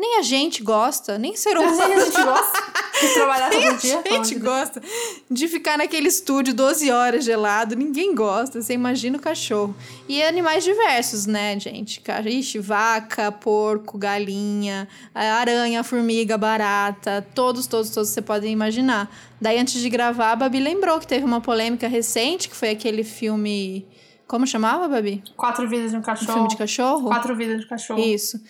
[0.00, 1.76] Nem a gente gosta, nem ser humano.
[1.76, 2.72] Nem a gente gosta
[3.02, 4.02] de trabalhar todo dia.
[4.02, 4.82] A gente gosta
[5.30, 7.76] de ficar naquele estúdio 12 horas gelado.
[7.76, 8.62] Ninguém gosta.
[8.62, 9.76] Você imagina o cachorro.
[10.08, 12.02] E animais diversos, né, gente?
[12.24, 17.22] Ixi, vaca, porco, galinha, aranha, formiga, barata.
[17.34, 19.14] Todos, todos, todos você pode imaginar.
[19.38, 23.04] Daí, antes de gravar, a Babi lembrou que teve uma polêmica recente, que foi aquele
[23.04, 23.86] filme.
[24.26, 25.22] Como chamava, Babi?
[25.36, 26.30] Quatro Vidas de um Cachorro.
[26.30, 27.08] Um filme de cachorro?
[27.08, 28.00] Quatro Vidas de Cachorro.
[28.00, 28.40] Isso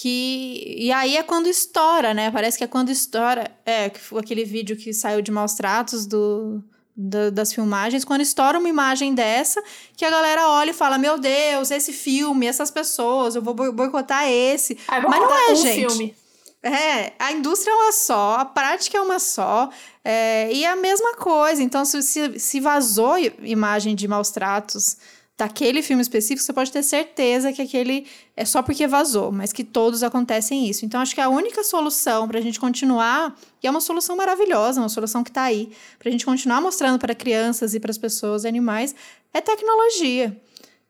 [0.00, 2.30] que e aí é quando estoura, né?
[2.30, 6.62] Parece que é quando estoura, é, aquele vídeo que saiu de maus tratos do,
[6.96, 9.60] do, das filmagens, quando estoura uma imagem dessa,
[9.96, 14.28] que a galera olha e fala: "Meu Deus, esse filme, essas pessoas, eu vou boicotar
[14.28, 14.78] esse".
[14.88, 15.88] Mas não é, um gente.
[15.88, 16.16] Filme.
[16.62, 19.68] É, a indústria é uma só, a prática é uma só,
[20.04, 21.60] é, e é a mesma coisa.
[21.60, 24.96] Então, se, se vazou imagem de maus tratos
[25.38, 29.62] daquele filme específico, você pode ter certeza que aquele é só porque vazou, mas que
[29.62, 30.84] todos acontecem isso.
[30.84, 34.80] Então, acho que a única solução para a gente continuar, e é uma solução maravilhosa,
[34.80, 37.96] uma solução que está aí, para a gente continuar mostrando para crianças e para as
[37.96, 38.96] pessoas animais,
[39.32, 40.36] é tecnologia.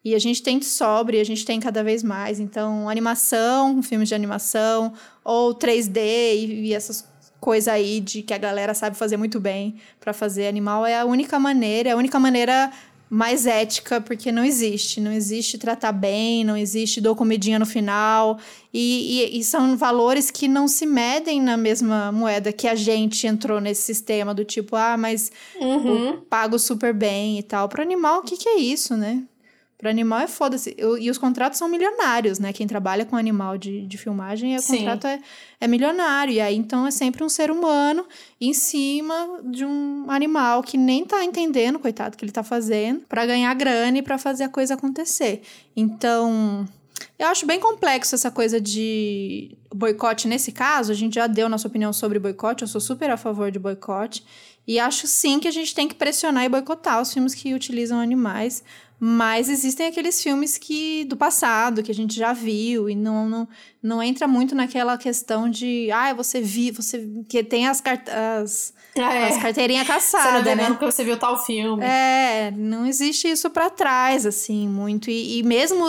[0.03, 2.41] E a gente tem sobre, a gente tem cada vez mais.
[2.41, 7.07] Então, animação, filmes de animação, ou 3D e, e essas
[7.41, 11.05] coisas aí de que a galera sabe fazer muito bem para fazer animal é a
[11.05, 12.73] única maneira, é a única maneira
[13.11, 15.01] mais ética, porque não existe.
[15.01, 18.39] Não existe tratar bem, não existe dou comidinha no final.
[18.73, 23.27] E, e, e, são valores que não se medem na mesma moeda que a gente
[23.27, 26.21] entrou nesse sistema do tipo, ah, mas uhum.
[26.29, 27.69] pago super bem e tal.
[27.69, 29.23] Para animal, o que, que é isso, né?
[29.79, 30.77] Para animal é foda-se.
[30.77, 32.53] E os contratos são milionários, né?
[32.53, 35.21] Quem trabalha com animal de, de filmagem, o contrato é,
[35.61, 36.35] é milionário.
[36.35, 38.05] E aí, então, é sempre um ser humano
[38.41, 43.25] em cima de um animal que nem tá entendendo, coitado, que ele tá fazendo, para
[43.25, 45.43] ganhar grana e pra fazer a coisa acontecer.
[45.77, 46.67] Então,
[47.17, 50.91] eu acho bem complexo essa coisa de boicote nesse caso.
[50.91, 54.25] A gente já deu nossa opinião sobre boicote, eu sou super a favor de boicote.
[54.67, 57.99] E acho sim que a gente tem que pressionar e boicotar os filmes que utilizam
[57.99, 58.63] animais
[59.01, 63.49] mas existem aqueles filmes que do passado, que a gente já viu, e não, não,
[63.83, 68.75] não entra muito naquela questão de, ah, você viu, você que tem as, cart as,
[68.97, 69.29] ah, é.
[69.29, 70.71] as carteirinhas caçadas, você não né?
[70.71, 71.85] porque você viu tal filme.
[71.85, 75.11] É, não existe isso para trás, assim, muito.
[75.11, 75.87] E, e mesmo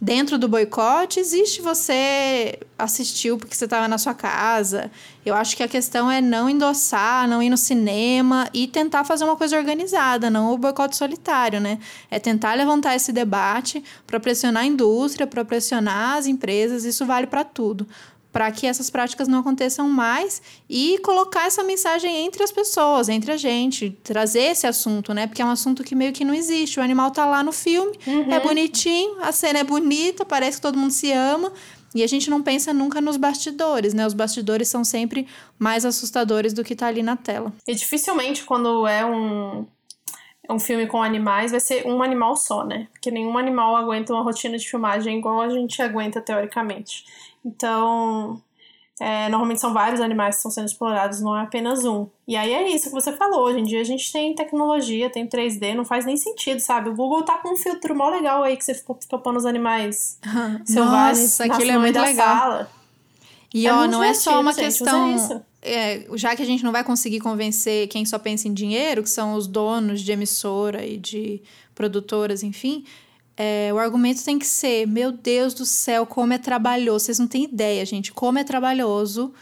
[0.00, 4.90] dentro do boicote, existe você assistiu porque você estava na sua casa.
[5.24, 9.24] Eu acho que a questão é não endossar, não ir no cinema e tentar fazer
[9.24, 11.78] uma coisa organizada, não o boicote solitário, né?
[12.10, 17.26] É tentar levantar esse debate para pressionar a indústria, para pressionar as empresas, isso vale
[17.26, 17.86] para tudo.
[18.36, 23.32] Para que essas práticas não aconteçam mais e colocar essa mensagem entre as pessoas, entre
[23.32, 25.26] a gente, trazer esse assunto, né?
[25.26, 26.78] Porque é um assunto que meio que não existe.
[26.78, 28.30] O animal tá lá no filme, uhum.
[28.30, 31.50] é bonitinho, a cena é bonita, parece que todo mundo se ama,
[31.94, 34.06] e a gente não pensa nunca nos bastidores, né?
[34.06, 35.26] Os bastidores são sempre
[35.58, 37.54] mais assustadores do que tá ali na tela.
[37.66, 39.64] E dificilmente quando é um
[40.48, 42.86] um filme com animais, vai ser um animal só, né?
[42.92, 47.04] Porque nenhum animal aguenta uma rotina de filmagem igual a gente aguenta teoricamente.
[47.46, 48.42] Então,
[48.98, 52.08] é, normalmente são vários animais que estão sendo explorados, não é apenas um.
[52.26, 53.42] E aí é isso que você falou.
[53.44, 56.88] Hoje em dia a gente tem tecnologia, tem 3D, não faz nem sentido, sabe?
[56.88, 60.18] O Google tá com um filtro mó legal aí que você ficou pondo os animais
[60.66, 62.38] selvagens Nossa, aquilo é muito legal.
[62.38, 62.70] Sala.
[63.54, 65.44] E é ó, não é só uma gente, questão.
[65.62, 69.10] É, já que a gente não vai conseguir convencer quem só pensa em dinheiro, que
[69.10, 71.42] são os donos de emissora e de
[71.74, 72.84] produtoras, enfim,
[73.36, 77.06] é, o argumento tem que ser: meu Deus do céu, como é trabalhoso.
[77.06, 79.32] Vocês não têm ideia, gente, como é trabalhoso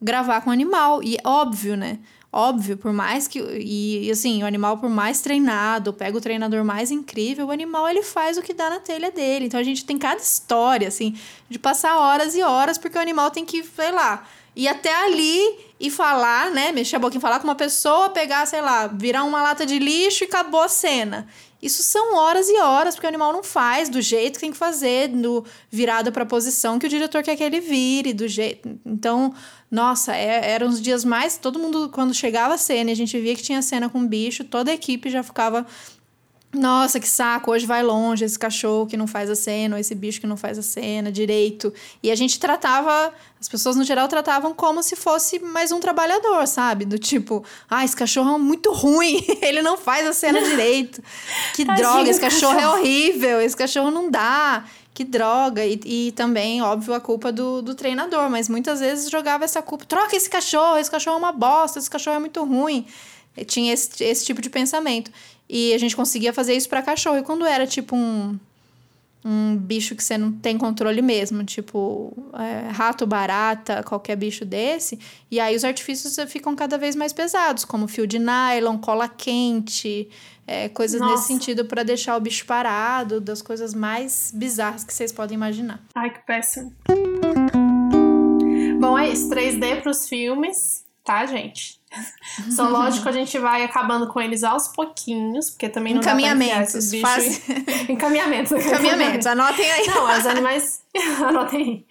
[0.00, 1.02] gravar com animal.
[1.02, 1.98] E óbvio, né?
[2.32, 3.38] Óbvio, por mais que.
[3.38, 8.02] E, assim, o animal, por mais treinado, pega o treinador mais incrível, o animal ele
[8.02, 9.44] faz o que dá na telha dele.
[9.44, 11.14] Então a gente tem cada história, assim,
[11.50, 14.26] de passar horas e horas, porque o animal tem que, sei lá,
[14.56, 15.40] ir até ali
[15.78, 16.72] e falar, né?
[16.72, 20.24] Mexer a boquinha, falar com uma pessoa, pegar, sei lá, virar uma lata de lixo
[20.24, 21.28] e acabou a cena.
[21.62, 24.58] Isso são horas e horas, porque o animal não faz do jeito que tem que
[24.58, 28.80] fazer, no, virado para a posição que o diretor quer que ele vire, do jeito.
[28.84, 29.32] Então,
[29.70, 31.38] nossa, é, eram os dias mais.
[31.38, 34.72] Todo mundo, quando chegava a cena a gente via que tinha cena com bicho, toda
[34.72, 35.64] a equipe já ficava
[36.54, 39.94] nossa, que saco, hoje vai longe esse cachorro que não faz a cena, ou esse
[39.94, 41.72] bicho que não faz a cena direito.
[42.02, 46.46] E a gente tratava, as pessoas no geral tratavam como se fosse mais um trabalhador,
[46.46, 46.84] sabe?
[46.84, 51.02] Do tipo, ah, esse cachorro é muito ruim, ele não faz a cena direito.
[51.54, 54.64] Que droga, esse cachorro, é horrível, esse cachorro não dá.
[54.92, 55.64] Que droga.
[55.64, 59.86] E, e também, óbvio, a culpa do, do treinador, mas muitas vezes jogava essa culpa.
[59.86, 62.86] Troca esse cachorro, esse cachorro é uma bosta, esse cachorro é muito ruim.
[63.46, 65.10] Tinha esse, esse tipo de pensamento.
[65.48, 67.18] E a gente conseguia fazer isso para cachorro.
[67.18, 68.38] E quando era tipo um,
[69.24, 74.98] um bicho que você não tem controle mesmo, tipo é, rato, barata, qualquer bicho desse,
[75.30, 80.08] e aí os artifícios ficam cada vez mais pesados, como fio de nylon, cola quente,
[80.46, 81.14] é, coisas Nossa.
[81.14, 85.80] nesse sentido para deixar o bicho parado, das coisas mais bizarras que vocês podem imaginar.
[85.94, 86.72] Ai, que péssimo.
[88.80, 89.28] Bom, é isso.
[89.28, 91.80] 3D pros filmes, tá, gente?
[92.50, 96.90] São lógico, a gente vai acabando com eles aos pouquinhos, porque também não Encaminhamentos.
[96.90, 97.48] Dá pra bichos...
[97.88, 98.52] Encaminhamentos.
[98.52, 99.86] Encaminhamentos, anotem aí.
[99.86, 100.82] Não, os animais.
[101.28, 101.86] anotem aí.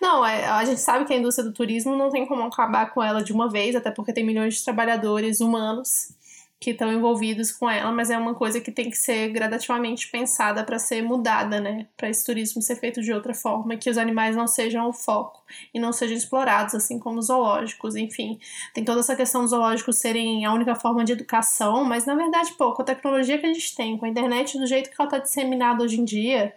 [0.00, 3.02] Não, é, a gente sabe que a indústria do turismo não tem como acabar com
[3.02, 6.14] ela de uma vez, até porque tem milhões de trabalhadores humanos
[6.58, 10.64] que estão envolvidos com ela, mas é uma coisa que tem que ser gradativamente pensada
[10.64, 11.86] para ser mudada, né?
[11.96, 15.44] Para esse turismo ser feito de outra forma, que os animais não sejam o foco
[15.74, 18.38] e não sejam explorados, assim como os zoológicos, enfim.
[18.72, 22.52] Tem toda essa questão dos zoológicos serem a única forma de educação, mas na verdade,
[22.54, 25.08] pô, com a tecnologia que a gente tem, com a internet do jeito que ela
[25.08, 26.54] está disseminada hoje em dia,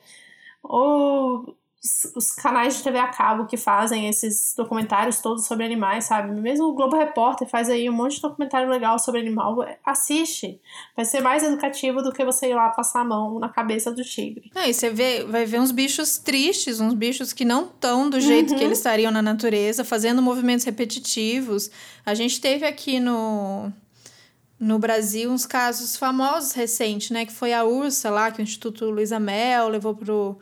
[0.63, 1.57] ou
[2.13, 6.29] os canais de TV a cabo que fazem esses documentários todos sobre animais, sabe?
[6.41, 9.65] Mesmo o Globo Repórter faz aí um monte de documentário legal sobre animal.
[9.85, 10.59] Assiste.
[10.93, 14.03] Vai ser mais educativo do que você ir lá passar a mão na cabeça do
[14.03, 14.51] tigre.
[14.55, 18.19] É, e você vê, vai ver uns bichos tristes, uns bichos que não estão do
[18.19, 18.59] jeito uhum.
[18.59, 21.71] que eles estariam na natureza, fazendo movimentos repetitivos.
[22.05, 23.71] A gente teve aqui no
[24.59, 27.25] no Brasil uns casos famosos recentes, né?
[27.25, 30.37] Que foi a ursa lá, que o Instituto Luiza Mel levou pro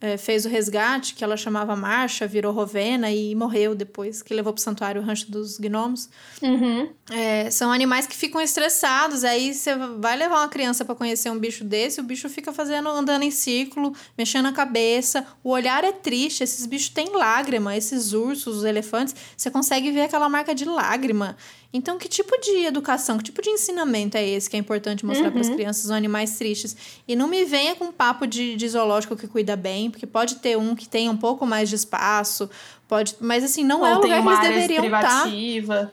[0.00, 4.52] é, fez o resgate, que ela chamava Marcha, virou Rovena e morreu depois, que levou
[4.52, 6.08] pro santuário Rancho dos Gnomos.
[6.40, 6.88] Uhum.
[7.10, 11.38] É, são animais que ficam estressados, aí você vai levar uma criança para conhecer um
[11.38, 15.92] bicho desse, o bicho fica fazendo, andando em círculo, mexendo a cabeça, o olhar é
[15.92, 20.64] triste, esses bichos têm lágrima, esses ursos, os elefantes, você consegue ver aquela marca de
[20.64, 21.36] lágrima.
[21.72, 25.26] Então, que tipo de educação, que tipo de ensinamento é esse que é importante mostrar
[25.26, 25.32] uhum.
[25.32, 26.76] para as crianças os animais tristes?
[27.06, 30.56] E não me venha com papo de, de zoológico que cuida bem, porque pode ter
[30.56, 32.48] um que tenha um pouco mais de espaço,
[32.88, 35.02] pode, mas assim, não Ou é o lugar que eles deveriam estar.
[35.02, 35.92] Tá.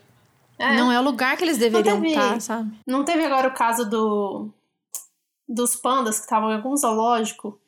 [0.58, 0.76] É.
[0.76, 2.72] Não é o lugar que eles deveriam estar, tá, sabe?
[2.86, 4.50] Não teve agora o caso do
[5.48, 7.60] dos pandas que estavam em algum zoológico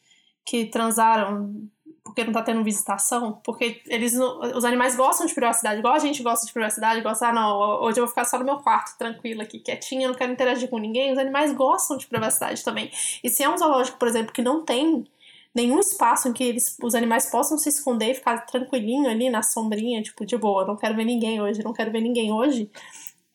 [0.44, 1.68] que transaram
[2.08, 4.14] porque não tá tendo visitação, porque eles
[4.54, 8.00] os animais gostam de privacidade, igual a gente gosta de privacidade, gosta, ah, não, hoje
[8.00, 11.12] eu vou ficar só no meu quarto, tranquila aqui, quietinha, não quero interagir com ninguém.
[11.12, 12.90] Os animais gostam de privacidade também.
[13.22, 15.04] E se é um zoológico, por exemplo, que não tem
[15.54, 19.42] nenhum espaço em que eles, os animais possam se esconder e ficar tranquilinho ali na
[19.42, 22.70] sombrinha, tipo, de boa, não quero ver ninguém hoje, não quero ver ninguém hoje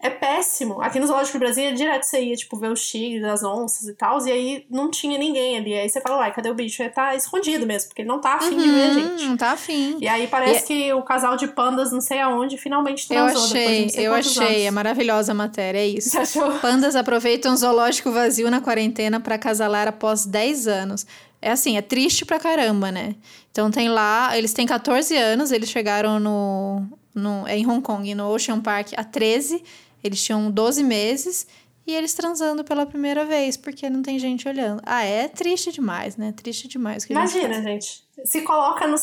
[0.04, 0.82] é péssimo.
[0.82, 3.94] Aqui no Zoológico de Brasília, direto você ia, tipo, ver os tigres, as onças e
[3.94, 5.74] tal, e aí não tinha ninguém ali.
[5.74, 6.84] Aí você fala, uai, cadê o bicho?
[6.84, 9.26] Ele tá escondido mesmo, porque ele não tá afim uhum, de ver a uhum, gente.
[9.26, 9.98] Não tá afim.
[10.02, 10.68] E aí parece e...
[10.68, 13.42] que o casal de pandas, não sei aonde, finalmente transou.
[13.42, 14.44] Eu achei, eu achei.
[14.44, 14.66] Anos.
[14.66, 16.10] É maravilhosa a matéria, é isso.
[16.10, 16.52] Você achou?
[16.60, 21.08] Pandas aproveitam zoológico vazio na quarentena para casalar após 10 anos.
[21.42, 23.16] É assim, é triste pra caramba, né?
[23.52, 26.84] Então tem lá, eles têm 14 anos, eles chegaram no,
[27.16, 29.64] no é em Hong Kong, no Ocean Park, há 13.
[30.04, 31.48] Eles tinham 12 meses
[31.86, 34.82] e eles transando pela primeira vez, porque não tem gente olhando.
[34.86, 36.32] Ah, é triste demais, né?
[36.32, 37.04] Triste demais.
[37.06, 38.30] Imagina, gente, gente.
[38.30, 38.96] Se coloca no.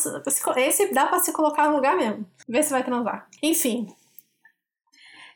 [0.57, 2.26] Esse dá pra se colocar no lugar mesmo.
[2.48, 3.28] Vê se vai transar.
[3.42, 3.94] Enfim,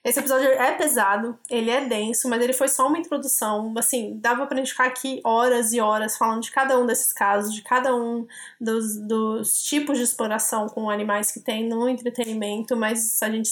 [0.05, 3.73] esse episódio é pesado, ele é denso, mas ele foi só uma introdução.
[3.79, 7.55] Assim, dava pra gente ficar aqui horas e horas falando de cada um desses casos,
[7.55, 8.27] de cada um
[8.61, 13.49] dos, dos tipos de exploração com animais que tem no entretenimento, mas a gente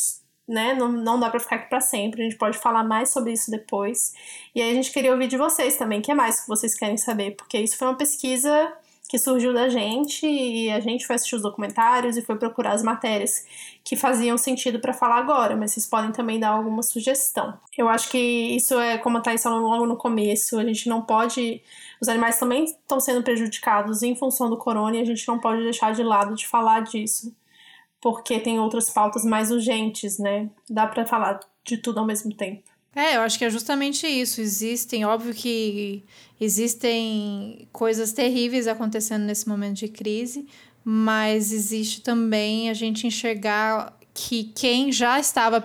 [0.49, 0.75] né?
[0.75, 2.23] Não, não dá para ficar aqui para sempre.
[2.23, 4.13] A gente pode falar mais sobre isso depois.
[4.55, 6.75] E aí a gente queria ouvir de vocês também, o que é mais que vocês
[6.75, 8.73] querem saber, porque isso foi uma pesquisa
[9.13, 12.83] que surgiu da gente e a gente foi assistir os documentários e foi procurar as
[12.83, 13.45] matérias
[13.85, 17.53] que faziam sentido para falar agora, mas vocês podem também dar alguma sugestão.
[17.77, 21.03] Eu acho que isso é como a Thais falou logo no começo, a gente não
[21.03, 21.63] pode.
[22.01, 25.63] Os animais também estão sendo prejudicados em função do corona e a gente não pode
[25.63, 27.37] deixar de lado de falar disso,
[28.03, 30.51] porque tem outras pautas mais urgentes, né?
[30.69, 32.65] Dá para falar de tudo ao mesmo tempo.
[32.95, 34.41] É, eu acho que é justamente isso.
[34.41, 36.05] Existem, óbvio que
[36.39, 40.47] existem coisas terríveis acontecendo nesse momento de crise,
[40.85, 45.63] mas existe também a gente enxergar que quem já estava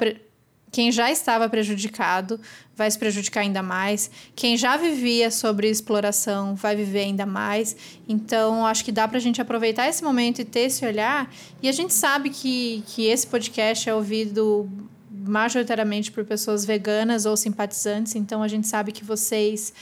[0.71, 2.39] quem já estava prejudicado
[2.75, 4.11] vai se prejudicar ainda mais.
[4.35, 7.75] Quem já vivia sobre exploração vai viver ainda mais.
[8.07, 11.31] Então, acho que dá para a gente aproveitar esse momento e ter esse olhar.
[11.61, 14.69] E a gente sabe que, que esse podcast é ouvido
[15.09, 19.73] majoritariamente por pessoas veganas ou simpatizantes, então a gente sabe que vocês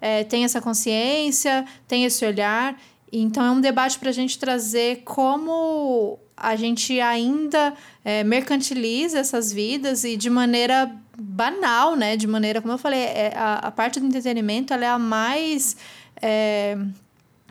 [0.00, 2.78] é, têm essa consciência, têm esse olhar.
[3.22, 9.52] Então é um debate para a gente trazer como a gente ainda é, mercantiliza essas
[9.52, 12.16] vidas e de maneira banal, né?
[12.16, 15.76] De maneira, como eu falei, é, a, a parte do entretenimento ela é a mais.
[16.20, 16.76] É,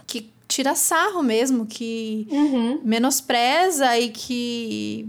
[0.05, 2.81] que tira sarro mesmo, que uhum.
[2.83, 5.07] menospreza e que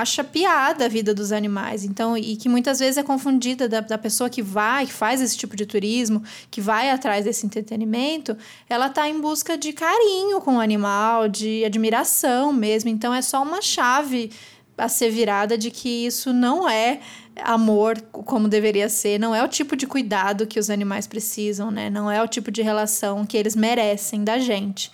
[0.00, 1.84] acha piada a vida dos animais.
[1.84, 5.36] Então, e que muitas vezes é confundida da, da pessoa que vai, que faz esse
[5.36, 8.36] tipo de turismo, que vai atrás desse entretenimento,
[8.68, 12.90] ela está em busca de carinho com o animal, de admiração mesmo.
[12.90, 14.30] Então, é só uma chave
[14.76, 17.00] a ser virada de que isso não é
[17.42, 21.90] amor como deveria ser, não é o tipo de cuidado que os animais precisam, né?
[21.90, 24.90] Não é o tipo de relação que eles merecem da gente.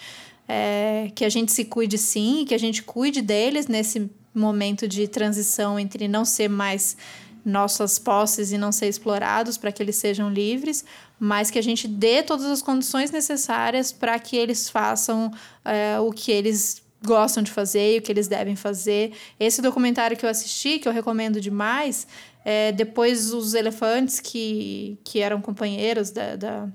[0.53, 5.09] É, que a gente se cuide sim, que a gente cuide deles nesse momento de
[5.09, 6.97] transição entre não ser mais
[7.45, 10.85] nossas posses e não ser explorados para que eles sejam livres,
[11.19, 15.33] mas que a gente dê todas as condições necessárias para que eles façam
[15.65, 19.13] é, o que eles gostam de fazer e o que eles devem fazer.
[19.39, 22.07] Esse documentário que eu assisti, que eu recomendo demais,
[22.45, 26.69] é, depois os elefantes que, que eram companheiros da, da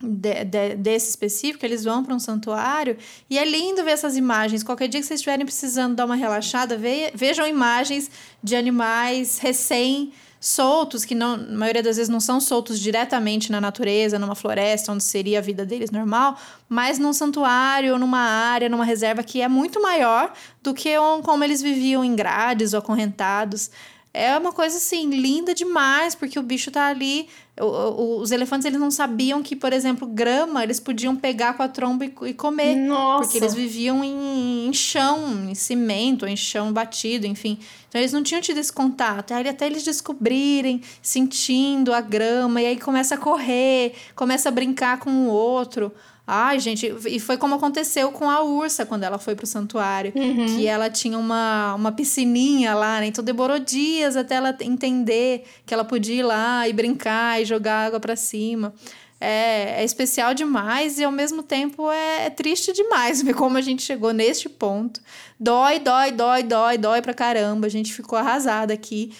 [0.00, 2.96] de, de, desse específico, eles vão para um santuário
[3.28, 4.62] e é lindo ver essas imagens.
[4.62, 8.10] Qualquer dia que vocês estiverem precisando dar uma relaxada, ve, vejam imagens
[8.42, 13.60] de animais recém soltos, que não, na maioria das vezes não são soltos diretamente na
[13.60, 16.38] natureza, numa floresta, onde seria a vida deles normal,
[16.68, 20.32] mas num santuário, numa área, numa reserva que é muito maior
[20.62, 20.94] do que
[21.24, 23.70] como eles viviam em grades ou acorrentados.
[24.14, 27.28] É uma coisa assim, linda demais, porque o bicho tá ali
[27.60, 32.04] os elefantes eles não sabiam que, por exemplo, grama eles podiam pegar com a tromba
[32.04, 32.76] e, e comer.
[32.76, 33.24] Nossa.
[33.24, 37.58] Porque eles viviam em, em, chão, em cimento, em chão batido, enfim.
[37.88, 39.32] Então eles não tinham tido esse contato.
[39.32, 44.98] Aí até eles descobrirem, sentindo a grama, e aí começa a correr, começa a brincar
[44.98, 45.92] com o outro.
[46.30, 50.12] Ai, gente, e foi como aconteceu com a ursa quando ela foi pro santuário.
[50.14, 50.44] Uhum.
[50.44, 53.06] Que ela tinha uma, uma piscininha lá, né?
[53.06, 57.86] Então demorou dias até ela entender que ela podia ir lá e brincar e jogar
[57.86, 58.74] água para cima.
[59.18, 63.62] É, é, especial demais e ao mesmo tempo é, é, triste demais ver como a
[63.62, 65.00] gente chegou neste ponto.
[65.40, 67.66] Dói, dói, dói, dói, dói pra caramba.
[67.66, 69.14] A gente ficou arrasada aqui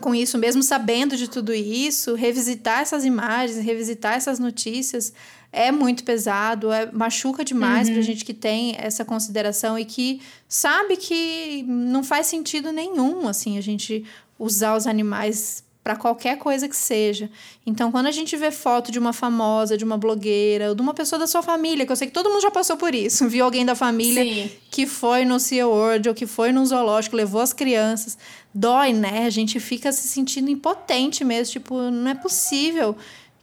[0.00, 5.12] com isso, mesmo sabendo de tudo isso, revisitar essas imagens, revisitar essas notícias
[5.52, 7.94] é muito pesado, é, machuca demais uhum.
[7.94, 13.56] pra gente que tem essa consideração e que sabe que não faz sentido nenhum, assim,
[13.58, 14.04] a gente
[14.38, 17.30] usar os animais para qualquer coisa que seja.
[17.64, 20.92] Então, quando a gente vê foto de uma famosa, de uma blogueira, ou de uma
[20.92, 23.44] pessoa da sua família, que eu sei que todo mundo já passou por isso, viu
[23.44, 24.50] alguém da família Sim.
[24.68, 28.18] que foi no Sea World ou que foi num zoológico, levou as crianças,
[28.52, 29.26] dói, né?
[29.26, 32.96] A gente fica se sentindo impotente mesmo, tipo, não é possível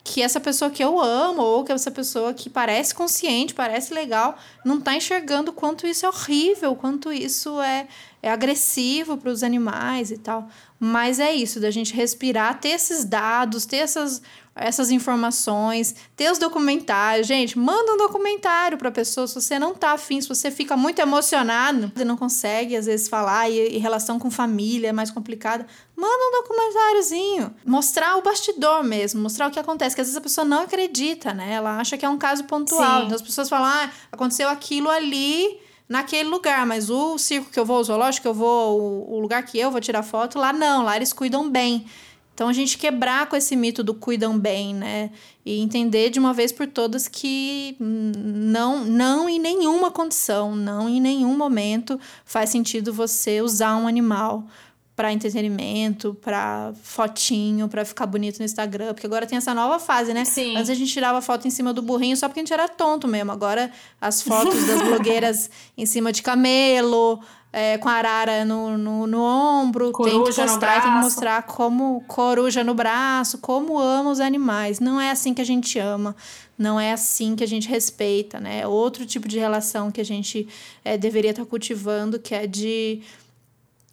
[0.03, 4.37] que essa pessoa que eu amo ou que essa pessoa que parece consciente, parece legal,
[4.65, 7.87] não está enxergando quanto isso é horrível, quanto isso é,
[8.21, 10.49] é agressivo para os animais e tal.
[10.77, 14.21] Mas é isso, da gente respirar, ter esses dados, ter essas
[14.55, 17.25] essas informações, ter os documentários.
[17.27, 20.77] Gente, manda um documentário para a pessoa se você não tá afim, se você fica
[20.77, 25.09] muito emocionado e não consegue às vezes falar e, e relação com família é mais
[25.09, 25.65] complicada,
[25.95, 30.21] manda um documentáriozinho, mostrar o bastidor mesmo, mostrar o que acontece, que às vezes a
[30.21, 31.53] pessoa não acredita, né?
[31.53, 32.99] Ela acha que é um caso pontual.
[32.99, 33.05] Sim.
[33.05, 37.65] Então as pessoas falam: "Ah, aconteceu aquilo ali, naquele lugar, mas o circo que eu
[37.65, 40.83] vou, o zoológico que eu vou, o lugar que eu vou tirar foto, lá não,
[40.83, 41.85] lá eles cuidam bem.
[42.33, 45.11] Então a gente quebrar com esse mito do cuidam bem, né?
[45.45, 50.99] E entender de uma vez por todas que não, não em nenhuma condição, não em
[50.99, 54.47] nenhum momento faz sentido você usar um animal
[54.95, 60.13] para entretenimento, para fotinho, para ficar bonito no Instagram, porque agora tem essa nova fase,
[60.13, 60.23] né?
[60.23, 60.55] Sim.
[60.55, 63.07] Antes a gente tirava foto em cima do burrinho só porque a gente era tonto
[63.07, 63.31] mesmo.
[63.31, 67.19] Agora as fotos das blogueiras em cima de camelo,
[67.51, 71.43] é, com a arara no, no, no ombro, coruja tem que mostrar, tem que mostrar
[71.43, 74.79] como coruja no braço, como ama os animais.
[74.79, 76.15] Não é assim que a gente ama,
[76.55, 78.61] não é assim que a gente respeita, né?
[78.61, 80.47] É outro tipo de relação que a gente
[80.85, 83.01] é, deveria estar cultivando, que é de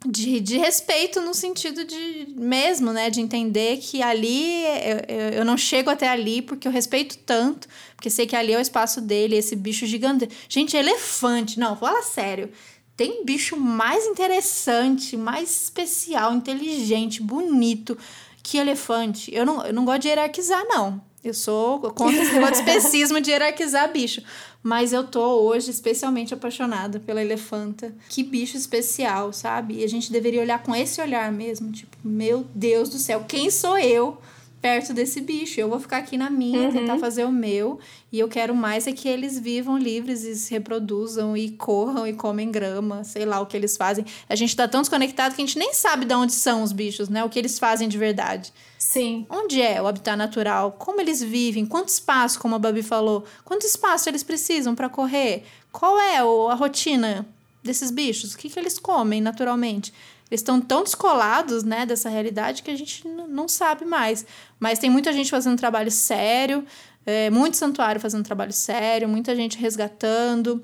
[0.05, 3.09] de, de respeito no sentido de mesmo, né?
[3.09, 4.63] De entender que ali
[5.07, 8.57] eu, eu não chego até ali porque eu respeito tanto, porque sei que ali é
[8.57, 10.27] o espaço dele, esse bicho gigante.
[10.49, 12.51] Gente, elefante, não, fala sério.
[12.97, 17.97] Tem bicho mais interessante, mais especial, inteligente, bonito
[18.43, 19.33] que elefante.
[19.33, 21.01] Eu não, eu não gosto de hierarquizar, não.
[21.23, 24.23] Eu sou contra esse negócio de especismo de hierarquizar bicho.
[24.63, 27.93] Mas eu tô hoje especialmente apaixonada pela elefanta.
[28.07, 29.79] Que bicho especial, sabe?
[29.79, 31.71] E a gente deveria olhar com esse olhar mesmo.
[31.71, 34.17] Tipo, meu Deus do céu, quem sou eu
[34.61, 35.59] perto desse bicho.
[35.59, 36.71] Eu vou ficar aqui na minha, uhum.
[36.71, 37.79] tentar fazer o meu.
[38.11, 42.13] E eu quero mais é que eles vivam livres e se reproduzam e corram e
[42.13, 44.05] comem grama, sei lá o que eles fazem.
[44.29, 47.09] A gente tá tão desconectado que a gente nem sabe de onde são os bichos,
[47.09, 47.23] né?
[47.23, 48.53] O que eles fazem de verdade.
[48.91, 49.25] Sim.
[49.29, 50.73] Onde é o habitat natural?
[50.73, 51.65] Como eles vivem?
[51.65, 53.23] Quanto espaço, como a Babi falou?
[53.45, 55.45] Quanto espaço eles precisam para correr?
[55.71, 57.25] Qual é a rotina
[57.63, 58.33] desses bichos?
[58.33, 59.93] O que, que eles comem naturalmente?
[60.29, 64.25] Eles estão tão descolados, né, dessa realidade que a gente não sabe mais.
[64.59, 66.65] Mas tem muita gente fazendo trabalho sério,
[67.05, 70.61] é, muito santuário fazendo trabalho sério, muita gente resgatando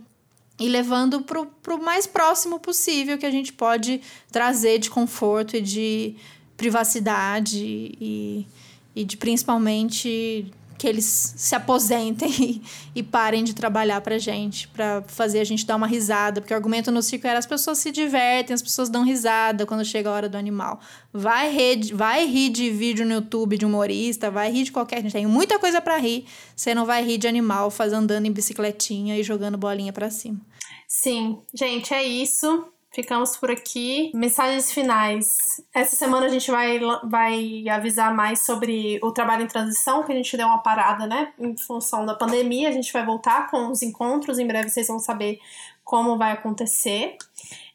[0.59, 5.61] e levando para o mais próximo possível que a gente pode trazer de conforto e
[5.61, 6.17] de
[6.57, 8.47] privacidade e,
[8.95, 12.61] e de principalmente que eles se aposentem e,
[12.95, 16.39] e parem de trabalhar pra gente, pra fazer a gente dar uma risada.
[16.39, 19.83] Porque o argumento no circo era as pessoas se divertem, as pessoas dão risada quando
[19.83, 20.79] chega a hora do animal.
[21.11, 24.97] Vai rir, vai rir de vídeo no YouTube de humorista, vai rir de qualquer.
[24.97, 26.25] A gente tem muita coisa para rir.
[26.55, 30.39] Você não vai rir de animal faz andando em bicicletinha e jogando bolinha para cima.
[30.87, 32.71] Sim, gente, é isso.
[32.91, 34.11] Ficamos por aqui.
[34.13, 35.61] Mensagens finais.
[35.73, 40.15] Essa semana a gente vai, vai avisar mais sobre o trabalho em transição, que a
[40.15, 41.33] gente deu uma parada, né?
[41.37, 42.69] Em função da pandemia.
[42.69, 44.39] A gente vai voltar com os encontros.
[44.39, 45.39] Em breve vocês vão saber
[45.83, 47.17] como vai acontecer.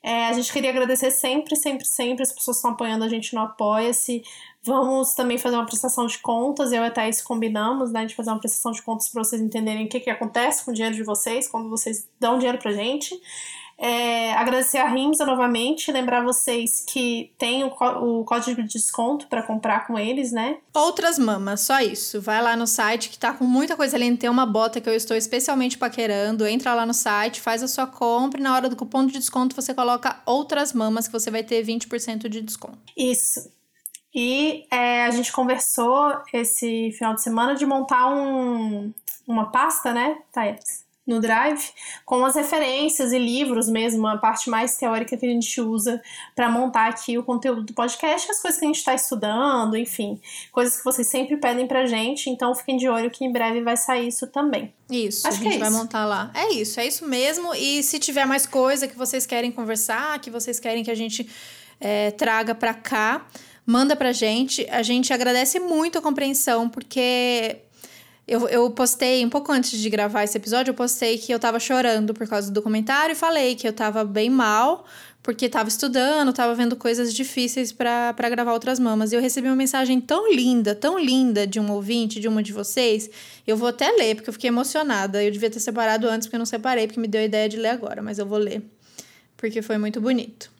[0.03, 3.35] É, a gente queria agradecer sempre, sempre, sempre as pessoas que estão apoiando a gente
[3.35, 4.25] no Apoia-se.
[4.65, 6.73] Vamos também fazer uma prestação de contas.
[6.73, 9.87] Eu e a Thaís combinamos, né, de fazer uma prestação de contas para vocês entenderem
[9.87, 13.15] o que, que acontece com o dinheiro de vocês quando vocês dão dinheiro pra gente.
[13.79, 19.43] É, agradecer a Rimsa novamente, lembrar vocês que tem o, o código de desconto para
[19.43, 20.59] comprar com eles, né?
[20.73, 22.21] Outras mamas, só isso.
[22.21, 24.17] Vai lá no site que tá com muita coisa ali.
[24.17, 26.47] Tem uma bota que eu estou especialmente paquerando.
[26.47, 29.57] Entra lá no site, faz a sua compra e na hora do cupom de desconto
[29.57, 32.79] você coloca outras mamas que você vai ter 20% de desconto.
[32.97, 33.51] Isso.
[34.15, 38.93] E é, a gente conversou esse final de semana de montar um,
[39.27, 40.85] uma pasta, né, Thaís?
[41.07, 41.71] No Drive,
[42.05, 46.01] com as referências e livros mesmo, a parte mais teórica que a gente usa
[46.35, 50.21] para montar aqui o conteúdo do podcast, as coisas que a gente está estudando, enfim,
[50.53, 53.77] coisas que vocês sempre pedem pra gente, então fiquem de olho que em breve vai
[53.77, 54.73] sair isso também.
[54.89, 55.77] Isso, Acho a gente é vai isso.
[55.79, 56.31] montar lá.
[56.35, 57.55] É isso, é isso mesmo.
[57.55, 61.29] E se tiver mais coisa que vocês querem conversar, que vocês querem que a gente
[61.81, 63.27] é, traga para cá,
[63.67, 64.67] manda pra gente.
[64.71, 67.57] A gente agradece muito a compreensão, porque
[68.27, 71.59] Eu, eu postei, um pouco antes de gravar esse episódio, eu postei que eu tava
[71.59, 74.85] chorando por causa do documentário e falei que eu tava bem mal,
[75.23, 79.13] porque tava estudando, tava vendo coisas difíceis para gravar outras mamas.
[79.13, 82.53] E eu recebi uma mensagem tão linda, tão linda de um ouvinte, de uma de
[82.53, 83.11] vocês.
[83.45, 85.23] Eu vou até ler, porque eu fiquei emocionada.
[85.23, 87.57] Eu devia ter separado antes, porque eu não separei, porque me deu a ideia de
[87.57, 88.63] ler agora, mas eu vou ler.
[89.37, 90.52] Porque foi muito bonito.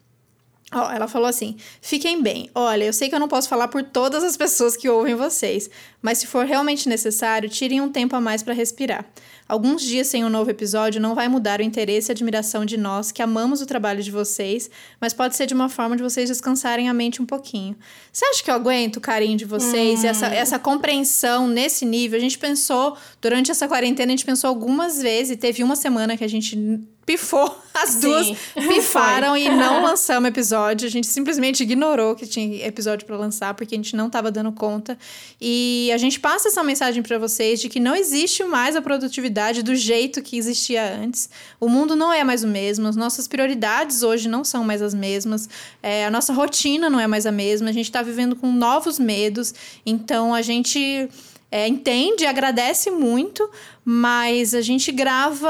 [0.77, 2.49] Ela falou assim: fiquem bem.
[2.53, 5.69] Olha, eu sei que eu não posso falar por todas as pessoas que ouvem vocês,
[6.01, 9.05] mas se for realmente necessário, tirem um tempo a mais para respirar.
[9.53, 13.11] Alguns dias sem um novo episódio não vai mudar o interesse e admiração de nós
[13.11, 14.67] que amamos o trabalho de vocês,
[14.99, 17.75] mas pode ser de uma forma de vocês descansarem a mente um pouquinho.
[18.11, 20.05] Você acha que eu aguento o carinho de vocês hum.
[20.05, 20.33] e essa, hum.
[20.33, 22.17] essa compreensão nesse nível?
[22.17, 26.17] A gente pensou, durante essa quarentena, a gente pensou algumas vezes, e teve uma semana
[26.17, 26.57] que a gente
[27.05, 27.55] pifou.
[27.73, 30.87] As Sim, duas pifaram e não lançamos episódio.
[30.87, 34.51] A gente simplesmente ignorou que tinha episódio para lançar porque a gente não estava dando
[34.51, 34.97] conta.
[35.41, 39.42] E a gente passa essa mensagem para vocês de que não existe mais a produtividade
[39.63, 41.29] do jeito que existia antes.
[41.59, 42.87] O mundo não é mais o mesmo.
[42.87, 45.49] As nossas prioridades hoje não são mais as mesmas.
[45.81, 47.69] É, a nossa rotina não é mais a mesma.
[47.69, 49.53] A gente está vivendo com novos medos.
[49.85, 51.09] Então a gente
[51.51, 53.49] é, entende, agradece muito,
[53.83, 55.49] mas a gente grava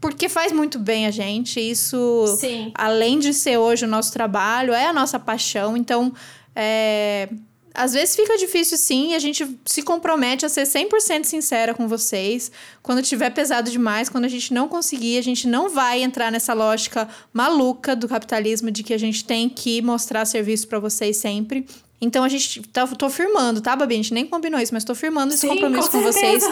[0.00, 1.58] porque faz muito bem a gente.
[1.60, 2.70] Isso, Sim.
[2.74, 5.76] além de ser hoje o nosso trabalho, é a nossa paixão.
[5.76, 6.12] Então,
[6.54, 7.28] é,
[7.76, 11.86] às vezes fica difícil sim, e a gente se compromete a ser 100% sincera com
[11.86, 12.50] vocês.
[12.82, 16.54] Quando tiver pesado demais, quando a gente não conseguir, a gente não vai entrar nessa
[16.54, 21.66] lógica maluca do capitalismo de que a gente tem que mostrar serviço para vocês sempre.
[22.00, 23.94] Então a gente tá, tô firmando, tá, Babi?
[23.94, 26.44] A gente nem combinou isso, mas tô firmando esse Sim, compromisso com, com vocês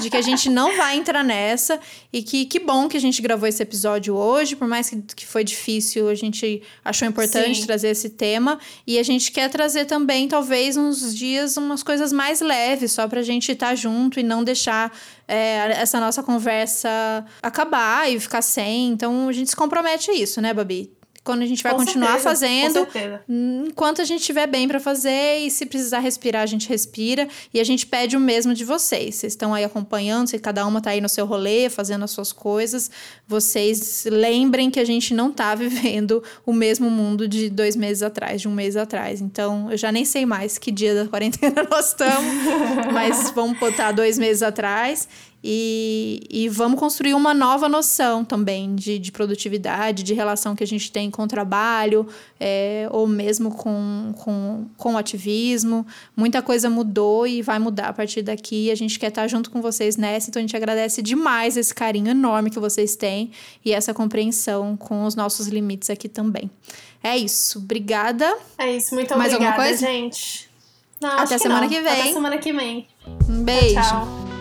[0.00, 1.80] de que a gente não vai entrar nessa
[2.12, 5.26] e que que bom que a gente gravou esse episódio hoje, por mais que, que
[5.26, 7.66] foi difícil, a gente achou importante Sim.
[7.66, 12.40] trazer esse tema e a gente quer trazer também, talvez, uns dias, umas coisas mais
[12.40, 14.96] leves, só pra gente estar tá junto e não deixar
[15.26, 18.90] é, essa nossa conversa acabar e ficar sem.
[18.90, 21.01] Então a gente se compromete a isso, né, Babi?
[21.24, 22.88] Quando a gente vai com continuar certeza, fazendo,
[23.28, 27.60] enquanto a gente estiver bem para fazer e se precisar respirar, a gente respira e
[27.60, 29.14] a gente pede o mesmo de vocês.
[29.14, 32.32] Vocês estão aí acompanhando, se cada uma tá aí no seu rolê, fazendo as suas
[32.32, 32.90] coisas.
[33.26, 38.40] Vocês lembrem que a gente não tá vivendo o mesmo mundo de dois meses atrás,
[38.40, 39.20] de um mês atrás.
[39.20, 42.34] Então, eu já nem sei mais que dia da quarentena nós estamos,
[42.92, 45.08] mas vamos botar dois meses atrás
[45.44, 50.66] e, e vamos construir uma nova noção também de, de produtividade, de relação que a
[50.66, 52.06] gente tem com o trabalho,
[52.38, 55.84] é, ou mesmo com, com, com o ativismo.
[56.16, 58.70] Muita coisa mudou e vai mudar a partir daqui.
[58.70, 62.08] A gente quer estar junto com vocês nessa, então a gente agradece demais esse carinho
[62.08, 63.32] enorme que vocês têm
[63.64, 66.50] e essa compreensão com os nossos limites aqui também.
[67.02, 67.58] É isso.
[67.58, 68.38] Obrigada.
[68.56, 68.94] É isso.
[68.94, 70.48] Muito Mais obrigada, gente.
[71.00, 72.00] Não, Até semana que, que vem.
[72.00, 72.86] Até semana que vem.
[73.28, 73.74] Um beijo.
[73.74, 73.82] tchau.
[73.82, 74.31] tchau.